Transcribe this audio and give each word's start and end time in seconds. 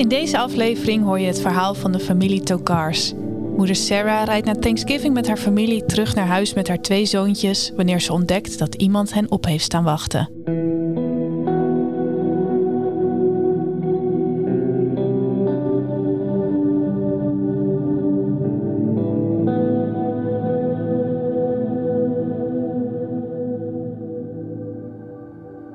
In 0.00 0.08
deze 0.08 0.38
aflevering 0.38 1.04
hoor 1.04 1.20
je 1.20 1.26
het 1.26 1.40
verhaal 1.40 1.74
van 1.74 1.92
de 1.92 1.98
familie 1.98 2.42
Tokars. 2.42 3.12
Moeder 3.56 3.76
Sarah 3.76 4.24
rijdt 4.24 4.46
na 4.46 4.54
Thanksgiving 4.54 5.14
met 5.14 5.26
haar 5.26 5.36
familie 5.36 5.84
terug 5.84 6.14
naar 6.14 6.26
huis 6.26 6.54
met 6.54 6.68
haar 6.68 6.80
twee 6.80 7.06
zoontjes 7.06 7.72
wanneer 7.76 8.00
ze 8.00 8.12
ontdekt 8.12 8.58
dat 8.58 8.74
iemand 8.74 9.14
hen 9.14 9.30
op 9.30 9.44
heeft 9.44 9.64
staan 9.64 9.84
wachten. 9.84 10.30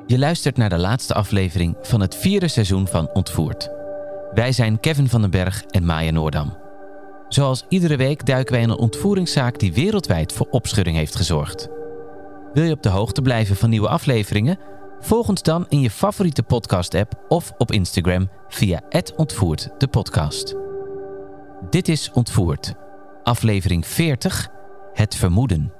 Je 0.07 0.17
luistert 0.17 0.57
naar 0.57 0.69
de 0.69 0.77
laatste 0.77 1.13
aflevering 1.13 1.75
van 1.81 2.01
het 2.01 2.15
vierde 2.15 2.47
seizoen 2.47 2.87
van 2.87 3.09
Ontvoerd. 3.13 3.84
Wij 4.35 4.51
zijn 4.51 4.79
Kevin 4.79 5.09
van 5.09 5.21
den 5.21 5.29
Berg 5.29 5.63
en 5.63 5.85
Maya 5.85 6.11
Noordam. 6.11 6.57
Zoals 7.29 7.65
iedere 7.69 7.95
week 7.95 8.25
duiken 8.25 8.53
wij 8.53 8.61
in 8.61 8.69
een 8.69 8.77
ontvoeringszaak 8.77 9.59
die 9.59 9.73
wereldwijd 9.73 10.33
voor 10.33 10.47
opschudding 10.49 10.97
heeft 10.97 11.15
gezorgd. 11.15 11.69
Wil 12.53 12.63
je 12.63 12.71
op 12.71 12.83
de 12.83 12.89
hoogte 12.89 13.21
blijven 13.21 13.55
van 13.55 13.69
nieuwe 13.69 13.87
afleveringen? 13.87 14.59
Volg 14.99 15.27
ons 15.27 15.41
dan 15.41 15.65
in 15.69 15.81
je 15.81 15.89
favoriete 15.89 16.43
podcast-app 16.43 17.25
of 17.27 17.53
op 17.57 17.71
Instagram 17.71 18.29
via 18.47 18.81
@ontvoerd 19.15 19.69
de 19.77 19.87
podcast. 19.87 20.55
Dit 21.69 21.87
is 21.87 22.11
Ontvoerd, 22.11 22.73
aflevering 23.23 23.87
40, 23.87 24.47
Het 24.93 25.15
vermoeden. 25.15 25.73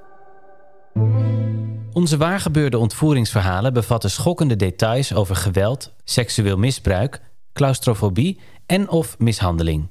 Onze 1.94 2.18
waargebeurde 2.18 2.78
ontvoeringsverhalen 2.78 3.74
bevatten 3.74 4.10
schokkende 4.12 4.56
details 4.56 5.14
over 5.14 5.36
geweld, 5.36 5.94
seksueel 6.04 6.58
misbruik, 6.58 7.22
claustrofobie 7.56 8.40
en 8.66 8.90
of 8.90 9.20
mishandeling. 9.20 9.88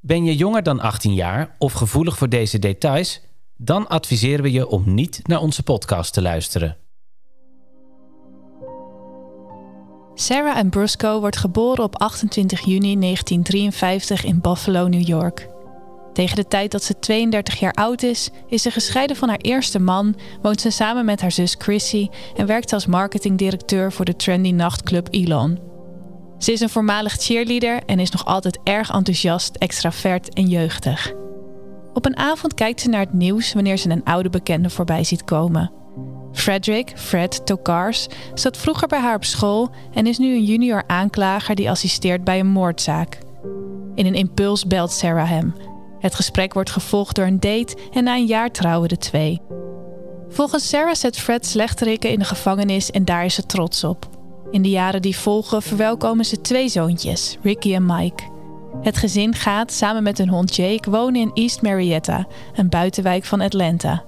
Ben 0.00 0.24
je 0.24 0.36
jonger 0.36 0.62
dan 0.62 0.80
18 0.80 1.14
jaar 1.14 1.54
of 1.58 1.72
gevoelig 1.72 2.18
voor 2.18 2.28
deze 2.28 2.58
details? 2.58 3.20
Dan 3.56 3.88
adviseren 3.88 4.42
we 4.42 4.52
je 4.52 4.68
om 4.68 4.94
niet 4.94 5.20
naar 5.22 5.40
onze 5.40 5.62
podcast 5.62 6.12
te 6.12 6.22
luisteren. 6.22 6.76
Sarah 10.14 10.56
Ambrusco 10.56 11.20
wordt 11.20 11.36
geboren 11.36 11.84
op 11.84 11.96
28 11.96 12.60
juni 12.60 12.98
1953 12.98 14.24
in 14.24 14.40
Buffalo, 14.40 14.88
New 14.88 15.08
York. 15.08 15.48
Tegen 16.12 16.36
de 16.36 16.48
tijd 16.48 16.70
dat 16.70 16.82
ze 16.82 16.98
32 16.98 17.60
jaar 17.60 17.72
oud 17.72 18.02
is, 18.02 18.30
is 18.46 18.62
ze 18.62 18.70
gescheiden 18.70 19.16
van 19.16 19.28
haar 19.28 19.40
eerste 19.40 19.78
man, 19.78 20.16
woont 20.42 20.60
ze 20.60 20.70
samen 20.70 21.04
met 21.04 21.20
haar 21.20 21.32
zus 21.32 21.54
Chrissy 21.58 22.08
en 22.36 22.46
werkt 22.46 22.72
als 22.72 22.86
marketingdirecteur 22.86 23.92
voor 23.92 24.04
de 24.04 24.16
trendy 24.16 24.50
nachtclub 24.50 25.08
Elon. 25.10 25.71
Ze 26.42 26.52
is 26.52 26.60
een 26.60 26.68
voormalig 26.68 27.12
cheerleader 27.12 27.82
en 27.86 27.98
is 27.98 28.10
nog 28.10 28.24
altijd 28.24 28.58
erg 28.64 28.90
enthousiast, 28.90 29.56
extravert 29.56 30.34
en 30.34 30.48
jeugdig. 30.48 31.12
Op 31.92 32.06
een 32.06 32.16
avond 32.16 32.54
kijkt 32.54 32.80
ze 32.80 32.88
naar 32.88 33.00
het 33.00 33.12
nieuws 33.12 33.52
wanneer 33.52 33.76
ze 33.76 33.90
een 33.90 34.04
oude 34.04 34.30
bekende 34.30 34.70
voorbij 34.70 35.04
ziet 35.04 35.24
komen. 35.24 35.72
Frederick, 36.32 36.92
Fred 36.94 37.46
Tokars, 37.46 38.06
zat 38.34 38.56
vroeger 38.56 38.88
bij 38.88 38.98
haar 38.98 39.14
op 39.14 39.24
school 39.24 39.70
en 39.92 40.06
is 40.06 40.18
nu 40.18 40.34
een 40.34 40.44
junior 40.44 40.84
aanklager 40.86 41.54
die 41.54 41.70
assisteert 41.70 42.24
bij 42.24 42.40
een 42.40 42.50
moordzaak. 42.50 43.18
In 43.94 44.06
een 44.06 44.14
impuls 44.14 44.66
belt 44.66 44.92
Sarah 44.92 45.28
hem. 45.28 45.54
Het 45.98 46.14
gesprek 46.14 46.52
wordt 46.52 46.70
gevolgd 46.70 47.16
door 47.16 47.26
een 47.26 47.40
date 47.40 47.76
en 47.92 48.04
na 48.04 48.14
een 48.14 48.26
jaar 48.26 48.50
trouwen 48.50 48.88
de 48.88 48.98
twee. 48.98 49.40
Volgens 50.28 50.68
Sarah 50.68 50.94
zet 50.94 51.18
Fred 51.18 51.46
slechterikken 51.46 52.10
in 52.10 52.18
de 52.18 52.24
gevangenis 52.24 52.90
en 52.90 53.04
daar 53.04 53.24
is 53.24 53.34
ze 53.34 53.46
trots 53.46 53.84
op. 53.84 54.21
In 54.52 54.62
de 54.62 54.70
jaren 54.70 55.02
die 55.02 55.16
volgen 55.16 55.62
verwelkomen 55.62 56.24
ze 56.24 56.40
twee 56.40 56.68
zoontjes, 56.68 57.36
Ricky 57.42 57.74
en 57.74 57.86
Mike. 57.86 58.22
Het 58.82 58.96
gezin 58.96 59.34
gaat 59.34 59.72
samen 59.72 60.02
met 60.02 60.18
hun 60.18 60.28
hond 60.28 60.56
Jake 60.56 60.90
wonen 60.90 61.20
in 61.20 61.30
East 61.34 61.62
Marietta, 61.62 62.26
een 62.54 62.68
buitenwijk 62.68 63.24
van 63.24 63.40
Atlanta. 63.40 64.04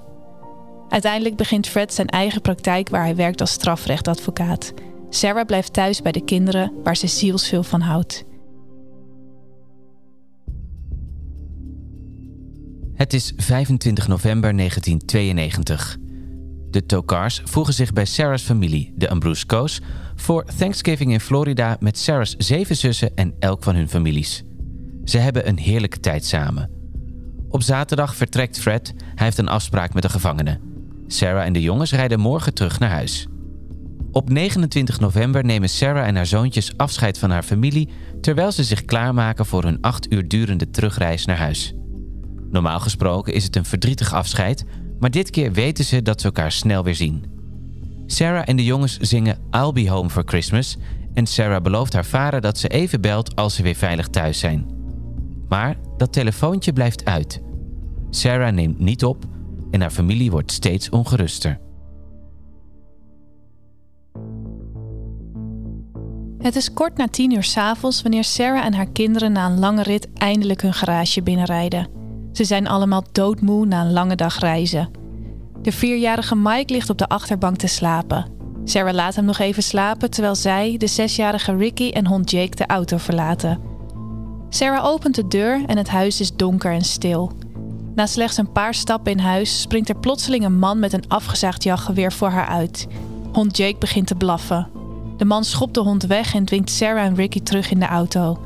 Uiteindelijk 0.88 1.36
begint 1.36 1.66
Fred 1.66 1.94
zijn 1.94 2.08
eigen 2.08 2.40
praktijk 2.40 2.88
waar 2.88 3.02
hij 3.02 3.16
werkt 3.16 3.40
als 3.40 3.50
strafrechtadvocaat. 3.50 4.72
Sarah 5.10 5.46
blijft 5.46 5.72
thuis 5.72 6.02
bij 6.02 6.12
de 6.12 6.24
kinderen 6.24 6.72
waar 6.82 6.96
ze 6.96 7.06
zielsveel 7.06 7.62
van 7.62 7.80
houdt. 7.80 8.24
Het 12.94 13.12
is 13.12 13.32
25 13.36 14.08
november 14.08 14.56
1992. 14.56 15.96
De 16.70 16.86
Tokars 16.86 17.40
voegen 17.44 17.74
zich 17.74 17.92
bij 17.92 18.04
Sarah's 18.04 18.42
familie, 18.42 18.92
de 18.96 19.08
Ambrusco's, 19.08 19.80
voor 20.16 20.44
Thanksgiving 20.58 21.12
in 21.12 21.20
Florida 21.20 21.76
met 21.80 21.98
Sarah's 21.98 22.34
zeven 22.38 22.76
zussen 22.76 23.14
en 23.14 23.34
elk 23.38 23.62
van 23.62 23.74
hun 23.74 23.88
families. 23.88 24.42
Ze 25.04 25.18
hebben 25.18 25.48
een 25.48 25.58
heerlijke 25.58 26.00
tijd 26.00 26.24
samen. 26.24 26.70
Op 27.48 27.62
zaterdag 27.62 28.16
vertrekt 28.16 28.60
Fred. 28.60 28.94
Hij 28.96 29.24
heeft 29.24 29.38
een 29.38 29.48
afspraak 29.48 29.94
met 29.94 30.02
de 30.02 30.08
gevangenen. 30.08 30.60
Sarah 31.06 31.44
en 31.44 31.52
de 31.52 31.62
jongens 31.62 31.92
rijden 31.92 32.20
morgen 32.20 32.54
terug 32.54 32.78
naar 32.78 32.90
huis. 32.90 33.26
Op 34.12 34.30
29 34.30 35.00
november 35.00 35.44
nemen 35.44 35.68
Sarah 35.68 36.06
en 36.06 36.16
haar 36.16 36.26
zoontjes 36.26 36.76
afscheid 36.76 37.18
van 37.18 37.30
haar 37.30 37.42
familie 37.42 37.88
terwijl 38.20 38.52
ze 38.52 38.64
zich 38.64 38.84
klaarmaken 38.84 39.46
voor 39.46 39.62
hun 39.62 39.80
acht 39.80 40.12
uur 40.12 40.28
durende 40.28 40.70
terugreis 40.70 41.24
naar 41.24 41.36
huis. 41.36 41.74
Normaal 42.50 42.80
gesproken 42.80 43.34
is 43.34 43.44
het 43.44 43.56
een 43.56 43.64
verdrietig 43.64 44.12
afscheid, 44.12 44.64
maar 44.98 45.10
dit 45.10 45.30
keer 45.30 45.52
weten 45.52 45.84
ze 45.84 46.02
dat 46.02 46.20
ze 46.20 46.26
elkaar 46.26 46.52
snel 46.52 46.84
weer 46.84 46.94
zien. 46.94 47.33
Sarah 48.06 48.42
en 48.44 48.56
de 48.56 48.64
jongens 48.64 48.98
zingen 48.98 49.38
I'll 49.50 49.72
Be 49.72 49.90
Home 49.90 50.10
for 50.10 50.22
Christmas 50.26 50.76
en 51.14 51.26
Sarah 51.26 51.62
belooft 51.62 51.92
haar 51.92 52.04
vader 52.04 52.40
dat 52.40 52.58
ze 52.58 52.68
even 52.68 53.00
belt 53.00 53.36
als 53.36 53.54
ze 53.54 53.62
weer 53.62 53.74
veilig 53.74 54.08
thuis 54.08 54.38
zijn. 54.38 54.66
Maar 55.48 55.76
dat 55.96 56.12
telefoontje 56.12 56.72
blijft 56.72 57.04
uit. 57.04 57.42
Sarah 58.10 58.52
neemt 58.52 58.78
niet 58.78 59.04
op 59.04 59.24
en 59.70 59.80
haar 59.80 59.90
familie 59.90 60.30
wordt 60.30 60.52
steeds 60.52 60.88
ongeruster. 60.88 61.60
Het 66.38 66.56
is 66.56 66.72
kort 66.72 66.96
na 66.96 67.08
tien 67.08 67.32
uur 67.32 67.42
s'avonds 67.42 68.02
wanneer 68.02 68.24
Sarah 68.24 68.64
en 68.64 68.74
haar 68.74 68.90
kinderen 68.92 69.32
na 69.32 69.46
een 69.46 69.58
lange 69.58 69.82
rit 69.82 70.12
eindelijk 70.12 70.62
hun 70.62 70.74
garage 70.74 71.22
binnenrijden. 71.22 71.88
Ze 72.32 72.44
zijn 72.44 72.66
allemaal 72.66 73.04
doodmoe 73.12 73.66
na 73.66 73.80
een 73.84 73.92
lange 73.92 74.16
dag 74.16 74.38
reizen. 74.38 74.90
De 75.64 75.72
vierjarige 75.72 76.36
Mike 76.36 76.72
ligt 76.72 76.90
op 76.90 76.98
de 76.98 77.06
achterbank 77.06 77.56
te 77.56 77.66
slapen. 77.66 78.26
Sarah 78.64 78.94
laat 78.94 79.14
hem 79.14 79.24
nog 79.24 79.38
even 79.38 79.62
slapen 79.62 80.10
terwijl 80.10 80.34
zij, 80.34 80.76
de 80.76 80.86
zesjarige 80.86 81.56
Ricky 81.56 81.90
en 81.90 82.06
hond 82.06 82.30
Jake 82.30 82.56
de 82.56 82.66
auto 82.66 82.96
verlaten. 82.96 83.60
Sarah 84.48 84.84
opent 84.84 85.14
de 85.14 85.28
deur 85.28 85.62
en 85.66 85.76
het 85.76 85.88
huis 85.88 86.20
is 86.20 86.36
donker 86.36 86.72
en 86.72 86.84
stil. 86.84 87.32
Na 87.94 88.06
slechts 88.06 88.36
een 88.36 88.52
paar 88.52 88.74
stappen 88.74 89.12
in 89.12 89.18
huis 89.18 89.60
springt 89.60 89.88
er 89.88 89.96
plotseling 89.96 90.44
een 90.44 90.58
man 90.58 90.78
met 90.78 90.92
een 90.92 91.08
afgezaagd 91.08 91.62
jachtgeweer 91.62 92.12
voor 92.12 92.28
haar 92.28 92.46
uit. 92.46 92.86
Hond 93.32 93.56
Jake 93.56 93.78
begint 93.78 94.06
te 94.06 94.14
blaffen. 94.14 94.68
De 95.16 95.24
man 95.24 95.44
schopt 95.44 95.74
de 95.74 95.80
hond 95.80 96.02
weg 96.02 96.34
en 96.34 96.44
dwingt 96.44 96.70
Sarah 96.70 97.04
en 97.04 97.14
Ricky 97.14 97.40
terug 97.40 97.70
in 97.70 97.78
de 97.78 97.86
auto. 97.86 98.38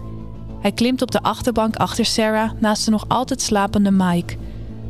Hij 0.60 0.72
klimt 0.72 1.02
op 1.02 1.10
de 1.10 1.22
achterbank 1.22 1.76
achter 1.76 2.04
Sarah 2.04 2.50
naast 2.58 2.84
de 2.84 2.90
nog 2.90 3.04
altijd 3.08 3.40
slapende 3.40 3.90
Mike. 3.90 4.36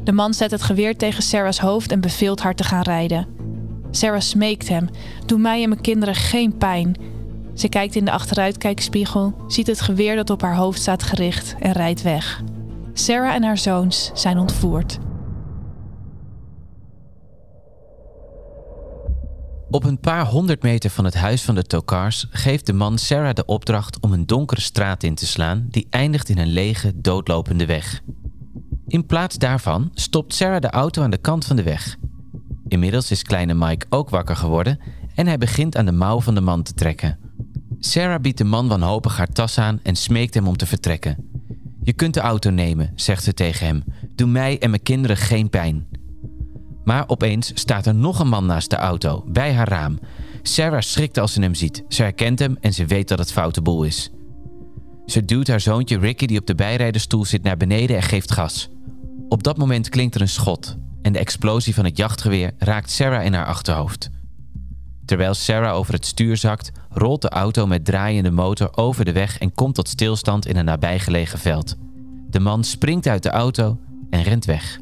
De 0.09 0.15
man 0.15 0.35
zet 0.35 0.51
het 0.51 0.63
geweer 0.63 0.97
tegen 0.97 1.23
Sarah's 1.23 1.59
hoofd 1.59 1.93
en 1.93 2.01
beveelt 2.01 2.41
haar 2.41 2.55
te 2.55 2.65
gaan 2.65 2.83
rijden. 2.83 3.27
Sarah 3.91 4.21
smeekt 4.21 4.69
hem: 4.69 4.89
Doe 5.27 5.39
mij 5.39 5.63
en 5.63 5.69
mijn 5.69 5.81
kinderen 5.81 6.15
geen 6.15 6.57
pijn. 6.57 6.97
Ze 7.55 7.69
kijkt 7.69 7.97
in 7.97 8.05
de 8.05 8.11
achteruitkijkspiegel, 8.11 9.35
ziet 9.47 9.67
het 9.67 9.81
geweer 9.81 10.17
dat 10.17 10.31
op 10.31 10.43
haar 10.43 10.57
hoofd 10.57 10.81
staat 10.81 11.03
gericht 11.03 11.55
en 11.61 11.73
rijdt 11.73 12.03
weg. 12.03 12.43
Sarah 12.93 13.35
en 13.35 13.43
haar 13.43 13.59
zoons 13.59 14.11
zijn 14.15 14.39
ontvoerd. 14.39 14.99
Op 19.71 19.85
een 19.85 20.01
paar 20.01 20.27
honderd 20.27 20.63
meter 20.63 20.91
van 20.91 21.05
het 21.05 21.15
huis 21.15 21.43
van 21.43 21.55
de 21.55 21.63
Tokars 21.63 22.27
geeft 22.31 22.67
de 22.67 22.73
man 22.73 22.99
Sarah 22.99 23.35
de 23.35 23.45
opdracht 23.45 24.01
om 24.01 24.13
een 24.13 24.27
donkere 24.27 24.61
straat 24.61 25.03
in 25.03 25.15
te 25.15 25.27
slaan 25.27 25.67
die 25.71 25.87
eindigt 25.91 26.29
in 26.29 26.39
een 26.39 26.53
lege, 26.53 26.93
doodlopende 26.95 27.67
weg. 27.67 28.03
In 28.89 29.07
plaats 29.07 29.39
daarvan 29.39 29.91
stopt 29.95 30.35
Sarah 30.35 30.61
de 30.61 30.71
auto 30.71 31.03
aan 31.03 31.11
de 31.11 31.19
kant 31.19 31.45
van 31.45 31.57
de 31.57 31.63
weg. 31.63 31.97
Inmiddels 32.69 33.11
is 33.11 33.23
kleine 33.23 33.55
Mike 33.55 33.87
ook 33.89 34.11
wakker 34.11 34.37
geworden 34.37 34.79
en 35.15 35.27
hij 35.27 35.39
begint 35.39 35.77
aan 35.77 35.85
de 35.85 35.93
mouw 35.93 36.21
van 36.21 36.35
de 36.35 36.41
man 36.41 36.63
te 36.63 36.75
trekken. 36.75 37.19
Sarah 37.79 38.21
biedt 38.21 38.39
de 38.39 38.45
man 38.45 38.69
wanhopig 38.69 39.17
haar 39.17 39.29
tas 39.29 39.59
aan 39.59 39.81
en 39.83 39.97
smeekt 39.97 40.35
hem 40.35 40.47
om 40.47 40.57
te 40.57 40.67
vertrekken. 40.67 41.17
Je 41.83 41.93
kunt 41.93 42.15
de 42.15 42.21
auto 42.21 42.51
nemen, 42.51 42.93
zegt 42.95 43.23
ze 43.23 43.35
tegen 43.35 43.67
hem. 43.67 43.85
Doe 44.15 44.29
mij 44.29 44.59
en 44.59 44.71
mijn 44.71 44.83
kinderen 44.83 45.17
geen 45.17 45.51
pijn. 45.51 45.87
Maar 46.85 47.05
opeens 47.09 47.51
staat 47.55 47.87
er 47.87 47.95
nog 47.95 48.19
een 48.19 48.29
man 48.29 48.47
naast 48.47 48.71
de 48.71 48.77
auto, 48.77 49.25
bij 49.27 49.53
haar 49.55 49.69
raam. 49.69 49.99
Sarah 50.43 50.81
schrikt 50.81 51.19
als 51.19 51.33
ze 51.33 51.41
hem 51.41 51.55
ziet. 51.55 51.85
Ze 51.89 52.03
herkent 52.03 52.39
hem 52.39 52.57
en 52.61 52.75
ze 52.75 52.87
weet 52.87 53.09
dat 53.09 53.19
het 53.19 53.33
foute 53.33 53.63
boel 53.63 53.85
is. 53.85 54.11
Ze 55.07 55.25
duwt 55.25 55.49
haar 55.49 55.61
zoontje 55.61 55.99
Ricky, 55.99 56.27
die 56.27 56.39
op 56.39 56.47
de 56.47 56.55
bijrijderstoel 56.55 57.25
zit, 57.25 57.43
naar 57.43 57.57
beneden 57.57 57.97
en 57.97 58.03
geeft 58.03 58.33
gas. 58.33 58.69
Op 59.29 59.43
dat 59.43 59.57
moment 59.57 59.89
klinkt 59.89 60.15
er 60.15 60.21
een 60.21 60.29
schot 60.29 60.77
en 61.03 61.13
de 61.13 61.19
explosie 61.19 61.75
van 61.75 61.85
het 61.85 61.97
jachtgeweer 61.97 62.53
raakt 62.59 62.91
Sarah 62.91 63.25
in 63.25 63.35
haar 63.35 63.47
achterhoofd. 63.47 64.11
Terwijl 65.05 65.35
Sarah 65.35 65.75
over 65.75 65.93
het 65.93 66.07
stuur 66.07 66.37
zakt, 66.37 66.71
rolt 66.91 67.23
de 67.23 67.29
auto 67.29 67.67
met 67.67 67.85
draaiende 67.85 68.31
motor 68.31 68.77
over 68.77 69.05
de 69.05 69.13
weg 69.13 69.39
en 69.39 69.55
komt 69.55 69.75
tot 69.75 69.89
stilstand 69.89 70.47
in 70.47 70.57
een 70.57 70.65
nabijgelegen 70.65 71.39
veld. 71.39 71.77
De 72.31 72.41
man 72.41 72.65
springt 72.65 73.07
uit 73.07 73.23
de 73.23 73.31
auto 73.31 73.79
en 74.11 74.23
rent 74.23 74.45
weg. 74.45 74.79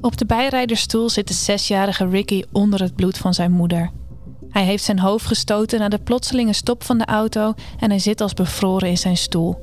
Op 0.00 0.16
de 0.16 0.26
bijrijdersstoel 0.26 1.08
zit 1.08 1.28
de 1.28 1.34
zesjarige 1.34 2.08
Ricky 2.08 2.42
onder 2.52 2.80
het 2.80 2.94
bloed 2.94 3.18
van 3.18 3.34
zijn 3.34 3.52
moeder. 3.52 3.90
Hij 4.48 4.64
heeft 4.64 4.84
zijn 4.84 4.98
hoofd 4.98 5.26
gestoten 5.26 5.78
na 5.78 5.88
de 5.88 5.98
plotselinge 5.98 6.52
stop 6.52 6.84
van 6.84 6.98
de 6.98 7.04
auto 7.04 7.54
en 7.78 7.90
hij 7.90 7.98
zit 7.98 8.20
als 8.20 8.34
bevroren 8.34 8.88
in 8.88 8.98
zijn 8.98 9.16
stoel. 9.16 9.62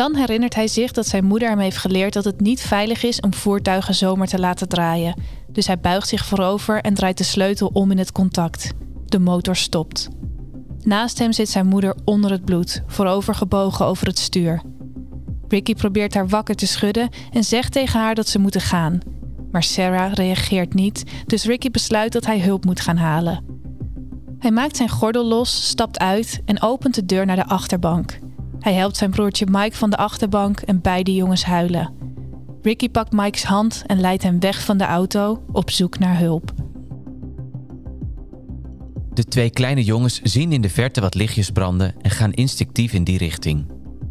Dan 0.00 0.16
herinnert 0.16 0.54
hij 0.54 0.68
zich 0.68 0.92
dat 0.92 1.06
zijn 1.06 1.24
moeder 1.24 1.48
hem 1.48 1.58
heeft 1.58 1.76
geleerd 1.76 2.12
dat 2.12 2.24
het 2.24 2.40
niet 2.40 2.60
veilig 2.60 3.02
is 3.02 3.20
om 3.20 3.34
voertuigen 3.34 3.94
zomaar 3.94 4.26
te 4.26 4.38
laten 4.38 4.68
draaien. 4.68 5.14
Dus 5.48 5.66
hij 5.66 5.80
buigt 5.80 6.08
zich 6.08 6.24
voorover 6.24 6.80
en 6.80 6.94
draait 6.94 7.18
de 7.18 7.24
sleutel 7.24 7.70
om 7.72 7.90
in 7.90 7.98
het 7.98 8.12
contact. 8.12 8.72
De 9.04 9.18
motor 9.18 9.56
stopt. 9.56 10.08
Naast 10.82 11.18
hem 11.18 11.32
zit 11.32 11.48
zijn 11.48 11.66
moeder 11.66 11.94
onder 12.04 12.30
het 12.30 12.44
bloed, 12.44 12.82
voorover 12.86 13.34
gebogen 13.34 13.86
over 13.86 14.06
het 14.06 14.18
stuur. 14.18 14.62
Ricky 15.48 15.74
probeert 15.74 16.14
haar 16.14 16.28
wakker 16.28 16.54
te 16.54 16.66
schudden 16.66 17.08
en 17.32 17.44
zegt 17.44 17.72
tegen 17.72 18.00
haar 18.00 18.14
dat 18.14 18.28
ze 18.28 18.38
moeten 18.38 18.60
gaan. 18.60 18.98
Maar 19.50 19.62
Sarah 19.62 20.12
reageert 20.12 20.74
niet, 20.74 21.04
dus 21.26 21.44
Ricky 21.44 21.70
besluit 21.70 22.12
dat 22.12 22.26
hij 22.26 22.40
hulp 22.40 22.64
moet 22.64 22.80
gaan 22.80 22.96
halen. 22.96 23.44
Hij 24.38 24.50
maakt 24.50 24.76
zijn 24.76 24.88
gordel 24.88 25.24
los, 25.24 25.68
stapt 25.68 25.98
uit 25.98 26.40
en 26.44 26.62
opent 26.62 26.94
de 26.94 27.06
deur 27.06 27.26
naar 27.26 27.36
de 27.36 27.46
achterbank. 27.46 28.18
Hij 28.60 28.74
helpt 28.74 28.96
zijn 28.96 29.10
broertje 29.10 29.46
Mike 29.50 29.76
van 29.76 29.90
de 29.90 29.96
achterbank 29.96 30.60
en 30.60 30.80
beide 30.80 31.14
jongens 31.14 31.44
huilen. 31.44 31.92
Ricky 32.62 32.88
pakt 32.88 33.12
Mike's 33.12 33.42
hand 33.42 33.82
en 33.86 34.00
leidt 34.00 34.22
hem 34.22 34.40
weg 34.40 34.64
van 34.64 34.76
de 34.76 34.84
auto 34.84 35.42
op 35.52 35.70
zoek 35.70 35.98
naar 35.98 36.18
hulp. 36.18 36.52
De 39.12 39.24
twee 39.24 39.50
kleine 39.50 39.84
jongens 39.84 40.20
zien 40.22 40.52
in 40.52 40.60
de 40.60 40.70
verte 40.70 41.00
wat 41.00 41.14
lichtjes 41.14 41.50
branden 41.50 41.94
en 42.02 42.10
gaan 42.10 42.32
instinctief 42.32 42.92
in 42.92 43.04
die 43.04 43.18
richting. 43.18 43.66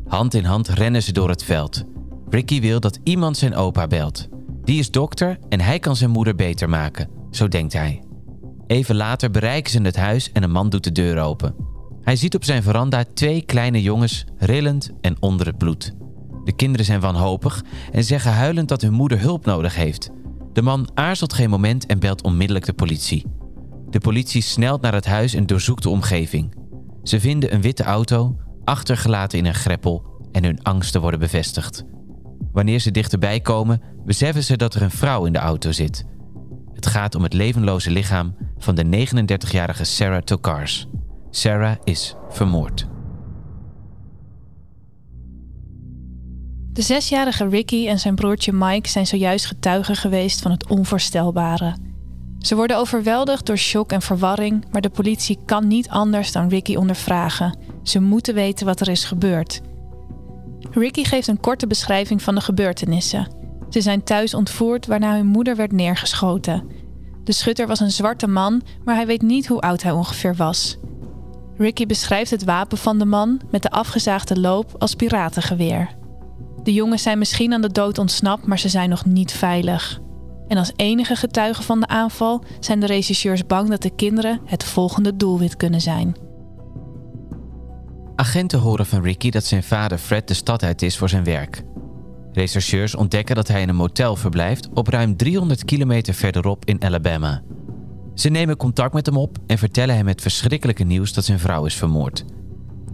Hand 0.07 0.33
in 0.33 0.43
hand 0.43 0.67
rennen 0.67 1.03
ze 1.03 1.11
door 1.11 1.29
het 1.29 1.43
veld. 1.43 1.83
Ricky 2.29 2.61
wil 2.61 2.79
dat 2.79 2.99
iemand 3.03 3.37
zijn 3.37 3.55
opa 3.55 3.87
belt. 3.87 4.27
Die 4.63 4.79
is 4.79 4.91
dokter 4.91 5.37
en 5.49 5.61
hij 5.61 5.79
kan 5.79 5.95
zijn 5.95 6.09
moeder 6.09 6.35
beter 6.35 6.69
maken, 6.69 7.09
zo 7.31 7.47
denkt 7.47 7.73
hij. 7.73 8.03
Even 8.67 8.95
later 8.95 9.31
bereiken 9.31 9.71
ze 9.71 9.81
het 9.81 9.95
huis 9.95 10.31
en 10.31 10.43
een 10.43 10.51
man 10.51 10.69
doet 10.69 10.83
de 10.83 10.91
deur 10.91 11.19
open. 11.19 11.55
Hij 12.09 12.17
ziet 12.17 12.35
op 12.35 12.43
zijn 12.43 12.63
veranda 12.63 13.03
twee 13.13 13.41
kleine 13.41 13.81
jongens, 13.81 14.25
rillend 14.37 14.91
en 15.01 15.15
onder 15.19 15.45
het 15.45 15.57
bloed. 15.57 15.93
De 16.43 16.55
kinderen 16.55 16.85
zijn 16.85 16.99
wanhopig 16.99 17.63
en 17.91 18.03
zeggen 18.03 18.31
huilend 18.31 18.67
dat 18.67 18.81
hun 18.81 18.93
moeder 18.93 19.19
hulp 19.19 19.45
nodig 19.45 19.75
heeft. 19.75 20.09
De 20.53 20.61
man 20.61 20.89
aarzelt 20.93 21.33
geen 21.33 21.49
moment 21.49 21.85
en 21.85 21.99
belt 21.99 22.23
onmiddellijk 22.23 22.65
de 22.65 22.73
politie. 22.73 23.25
De 23.89 23.99
politie 23.99 24.41
snelt 24.41 24.81
naar 24.81 24.93
het 24.93 25.05
huis 25.05 25.33
en 25.33 25.45
doorzoekt 25.45 25.83
de 25.83 25.89
omgeving. 25.89 26.55
Ze 27.03 27.19
vinden 27.19 27.53
een 27.53 27.61
witte 27.61 27.83
auto, 27.83 28.37
achtergelaten 28.63 29.37
in 29.37 29.45
een 29.45 29.53
greppel, 29.53 30.03
en 30.31 30.43
hun 30.43 30.63
angsten 30.63 31.01
worden 31.01 31.19
bevestigd. 31.19 31.83
Wanneer 32.51 32.79
ze 32.79 32.91
dichterbij 32.91 33.39
komen, 33.39 33.81
beseffen 34.05 34.43
ze 34.43 34.57
dat 34.57 34.75
er 34.75 34.81
een 34.81 34.91
vrouw 34.91 35.25
in 35.25 35.33
de 35.33 35.39
auto 35.39 35.71
zit. 35.71 36.05
Het 36.73 36.87
gaat 36.87 37.15
om 37.15 37.23
het 37.23 37.33
levenloze 37.33 37.91
lichaam 37.91 38.35
van 38.57 38.75
de 38.75 39.07
39-jarige 39.07 39.83
Sarah 39.83 40.21
Tokars. 40.21 40.87
Sarah 41.29 41.75
is 41.83 42.15
vermoord. 42.29 42.87
De 46.73 46.81
zesjarige 46.81 47.47
Ricky 47.47 47.87
en 47.87 47.99
zijn 47.99 48.15
broertje 48.15 48.53
Mike 48.53 48.89
zijn 48.89 49.07
zojuist 49.07 49.45
getuigen 49.45 49.95
geweest 49.95 50.41
van 50.41 50.51
het 50.51 50.67
onvoorstelbare. 50.67 51.75
Ze 52.39 52.55
worden 52.55 52.77
overweldigd 52.77 53.45
door 53.45 53.57
shock 53.57 53.91
en 53.91 54.01
verwarring, 54.01 54.65
maar 54.71 54.81
de 54.81 54.89
politie 54.89 55.39
kan 55.45 55.67
niet 55.67 55.89
anders 55.89 56.31
dan 56.31 56.49
Ricky 56.49 56.75
ondervragen. 56.75 57.57
Ze 57.83 57.99
moeten 57.99 58.33
weten 58.33 58.65
wat 58.65 58.79
er 58.79 58.89
is 58.89 59.03
gebeurd. 59.03 59.61
Ricky 60.71 61.03
geeft 61.03 61.27
een 61.27 61.39
korte 61.39 61.67
beschrijving 61.67 62.21
van 62.21 62.35
de 62.35 62.41
gebeurtenissen. 62.41 63.27
Ze 63.69 63.81
zijn 63.81 64.03
thuis 64.03 64.33
ontvoerd 64.33 64.85
waarna 64.85 65.15
hun 65.15 65.25
moeder 65.25 65.55
werd 65.55 65.71
neergeschoten. 65.71 66.67
De 67.23 67.31
schutter 67.31 67.67
was 67.67 67.79
een 67.79 67.91
zwarte 67.91 68.27
man, 68.27 68.61
maar 68.83 68.95
hij 68.95 69.05
weet 69.05 69.21
niet 69.21 69.47
hoe 69.47 69.61
oud 69.61 69.83
hij 69.83 69.91
ongeveer 69.91 70.35
was. 70.35 70.77
Ricky 71.59 71.85
beschrijft 71.85 72.31
het 72.31 72.43
wapen 72.43 72.77
van 72.77 72.97
de 72.97 73.05
man 73.05 73.41
met 73.51 73.61
de 73.61 73.69
afgezaagde 73.69 74.39
loop 74.39 74.75
als 74.77 74.95
piratengeweer. 74.95 75.89
De 76.63 76.73
jongens 76.73 77.01
zijn 77.01 77.17
misschien 77.17 77.53
aan 77.53 77.61
de 77.61 77.71
dood 77.71 77.97
ontsnapt, 77.97 78.45
maar 78.45 78.59
ze 78.59 78.69
zijn 78.69 78.89
nog 78.89 79.05
niet 79.05 79.31
veilig. 79.31 79.99
En 80.47 80.57
als 80.57 80.71
enige 80.75 81.15
getuige 81.15 81.61
van 81.63 81.79
de 81.79 81.87
aanval 81.87 82.43
zijn 82.59 82.79
de 82.79 82.85
regisseurs 82.85 83.45
bang 83.45 83.69
dat 83.69 83.81
de 83.81 83.95
kinderen 83.95 84.41
het 84.45 84.63
volgende 84.63 85.15
doelwit 85.15 85.57
kunnen 85.57 85.81
zijn. 85.81 86.15
Agenten 88.15 88.59
horen 88.59 88.85
van 88.85 89.01
Ricky 89.01 89.29
dat 89.29 89.45
zijn 89.45 89.63
vader 89.63 89.97
Fred 89.97 90.27
de 90.27 90.33
stad 90.33 90.63
uit 90.63 90.81
is 90.81 90.97
voor 90.97 91.09
zijn 91.09 91.23
werk. 91.23 91.63
Rechercheurs 92.31 92.95
ontdekken 92.95 93.35
dat 93.35 93.47
hij 93.47 93.61
in 93.61 93.69
een 93.69 93.75
motel 93.75 94.15
verblijft 94.15 94.69
op 94.73 94.87
ruim 94.87 95.15
300 95.15 95.65
kilometer 95.65 96.13
verderop 96.13 96.65
in 96.65 96.83
Alabama. 96.83 97.41
Ze 98.19 98.29
nemen 98.29 98.57
contact 98.57 98.93
met 98.93 99.05
hem 99.05 99.17
op 99.17 99.37
en 99.47 99.57
vertellen 99.57 99.95
hem 99.95 100.07
het 100.07 100.21
verschrikkelijke 100.21 100.83
nieuws 100.83 101.13
dat 101.13 101.25
zijn 101.25 101.39
vrouw 101.39 101.65
is 101.65 101.75
vermoord. 101.75 102.25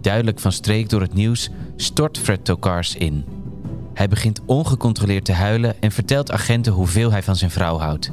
Duidelijk 0.00 0.38
van 0.38 0.52
streek 0.52 0.88
door 0.88 1.00
het 1.00 1.14
nieuws 1.14 1.50
stort 1.76 2.18
Fred 2.18 2.44
Tokars 2.44 2.94
in. 2.94 3.24
Hij 3.94 4.08
begint 4.08 4.40
ongecontroleerd 4.44 5.24
te 5.24 5.32
huilen 5.32 5.80
en 5.80 5.92
vertelt 5.92 6.30
agenten 6.30 6.72
hoeveel 6.72 7.10
hij 7.10 7.22
van 7.22 7.36
zijn 7.36 7.50
vrouw 7.50 7.78
houdt. 7.78 8.10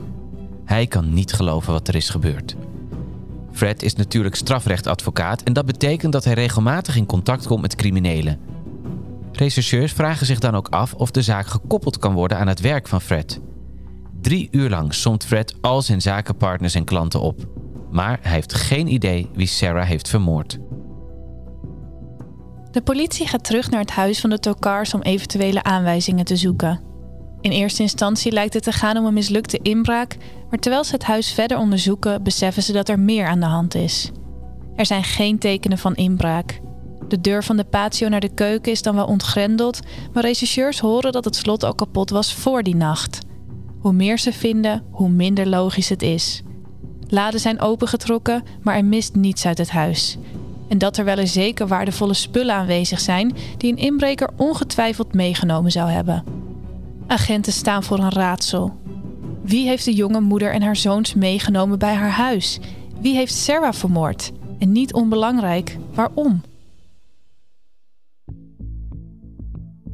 Hij 0.66 0.88
kan 0.88 1.14
niet 1.14 1.34
geloven 1.34 1.74
wat 1.74 1.88
er 1.88 1.96
is 1.96 2.10
gebeurd. 2.10 2.56
Fred 3.52 3.84
is 3.84 3.96
natuurlijk 3.96 4.36
strafrechtadvocaat 4.36 5.44
en 5.44 5.54
dat 5.54 5.66
betekent 5.66 6.14
dat 6.14 6.24
hij 6.24 6.34
regelmatig 6.34 6.96
in 6.96 7.06
contact 7.06 7.48
komt 7.48 7.62
met 7.62 7.76
criminelen. 7.76 8.40
Rechercheurs 9.32 9.92
vragen 9.92 10.26
zich 10.26 10.40
dan 10.40 10.56
ook 10.56 10.68
af 10.68 10.94
of 10.94 11.12
de 11.12 11.22
zaak 11.22 11.48
gekoppeld 11.48 11.98
kan 11.98 12.14
worden 12.14 12.38
aan 12.38 12.48
het 12.48 12.60
werk 12.60 12.88
van 12.88 13.02
Fred. 13.02 13.40
Drie 14.24 14.48
uur 14.52 14.70
lang 14.70 14.94
somt 14.94 15.26
Fred 15.26 15.56
al 15.62 15.82
zijn 15.82 16.02
zakenpartners 16.02 16.76
en 16.76 16.84
klanten 16.84 17.22
op. 17.22 17.48
Maar 17.92 18.20
hij 18.22 18.32
heeft 18.32 18.54
geen 18.54 18.88
idee 18.88 19.30
wie 19.34 19.48
Sarah 19.48 19.88
heeft 19.88 20.10
vermoord. 20.10 20.58
De 22.72 22.82
politie 22.84 23.28
gaat 23.28 23.44
terug 23.44 23.70
naar 23.70 23.80
het 23.80 23.92
huis 23.92 24.20
van 24.20 24.30
de 24.30 24.40
Tokars 24.40 24.94
om 24.94 25.02
eventuele 25.02 25.64
aanwijzingen 25.64 26.26
te 26.26 26.36
zoeken. 26.36 26.82
In 27.42 27.52
eerste 27.52 27.82
instantie 27.82 28.32
lijkt 28.32 28.54
het 28.54 28.64
te 28.64 28.72
gaan 28.72 28.98
om 28.98 29.06
een 29.06 29.14
mislukte 29.14 29.60
inbraak, 29.62 30.18
maar 30.50 30.60
terwijl 30.60 30.84
ze 30.84 30.94
het 30.94 31.04
huis 31.04 31.32
verder 31.32 31.58
onderzoeken, 31.58 32.24
beseffen 32.24 32.64
ze 32.64 32.72
dat 32.72 32.90
er 32.90 33.00
meer 33.00 33.28
aan 33.28 33.40
de 33.40 33.46
hand 33.46 33.76
is. 33.76 34.12
Er 34.76 34.86
zijn 34.86 35.04
geen 35.04 35.40
tekenen 35.40 35.78
van 35.78 35.96
inbraak. 35.96 36.60
De 37.08 37.22
deur 37.22 37.44
van 37.44 37.58
de 37.58 37.64
patio 37.66 38.08
naar 38.08 38.20
de 38.20 38.34
keuken 38.34 38.72
is 38.72 38.82
dan 38.82 38.96
wel 38.96 39.06
ontgrendeld, 39.06 39.80
maar 40.14 40.24
rechercheurs 40.24 40.80
horen 40.80 41.12
dat 41.12 41.26
het 41.26 41.36
slot 41.36 41.64
al 41.64 41.76
kapot 41.76 42.10
was 42.10 42.34
voor 42.34 42.64
die 42.64 42.76
nacht. 42.76 43.20
Hoe 43.84 43.94
meer 43.94 44.20
ze 44.20 44.34
vinden, 44.34 44.84
hoe 44.92 45.10
minder 45.10 45.48
logisch 45.48 45.90
het 45.90 46.02
is. 46.02 46.42
Laden 47.08 47.40
zijn 47.40 47.60
opengetrokken, 47.60 48.44
maar 48.62 48.76
er 48.76 48.86
mist 48.86 49.16
niets 49.16 49.46
uit 49.46 49.58
het 49.58 49.70
huis. 49.70 50.18
En 50.70 50.78
dat 50.78 50.98
er 50.98 51.06
wel 51.06 51.18
eens 51.18 51.34
zeker 51.34 51.68
waardevolle 51.68 52.14
spullen 52.14 52.56
aanwezig 52.56 53.00
zijn 53.00 53.36
die 53.58 53.72
een 53.72 53.78
inbreker 53.78 54.30
ongetwijfeld 54.38 55.14
meegenomen 55.14 55.72
zou 55.72 55.90
hebben. 55.90 56.24
Agenten 57.08 57.54
staan 57.54 57.84
voor 57.84 58.00
een 58.00 58.12
raadsel. 58.12 58.78
Wie 59.42 59.68
heeft 59.68 59.86
de 59.86 59.94
jonge 59.94 60.22
moeder 60.22 60.54
en 60.54 60.62
haar 60.62 60.76
zoons 60.76 61.14
meegenomen 61.14 61.80
bij 61.80 61.94
haar 61.94 62.12
huis? 62.12 62.60
Wie 63.00 63.16
heeft 63.16 63.34
Sarah 63.34 63.74
vermoord? 63.74 64.32
En 64.60 64.72
niet 64.72 64.94
onbelangrijk, 64.94 65.78
waarom? 65.94 66.42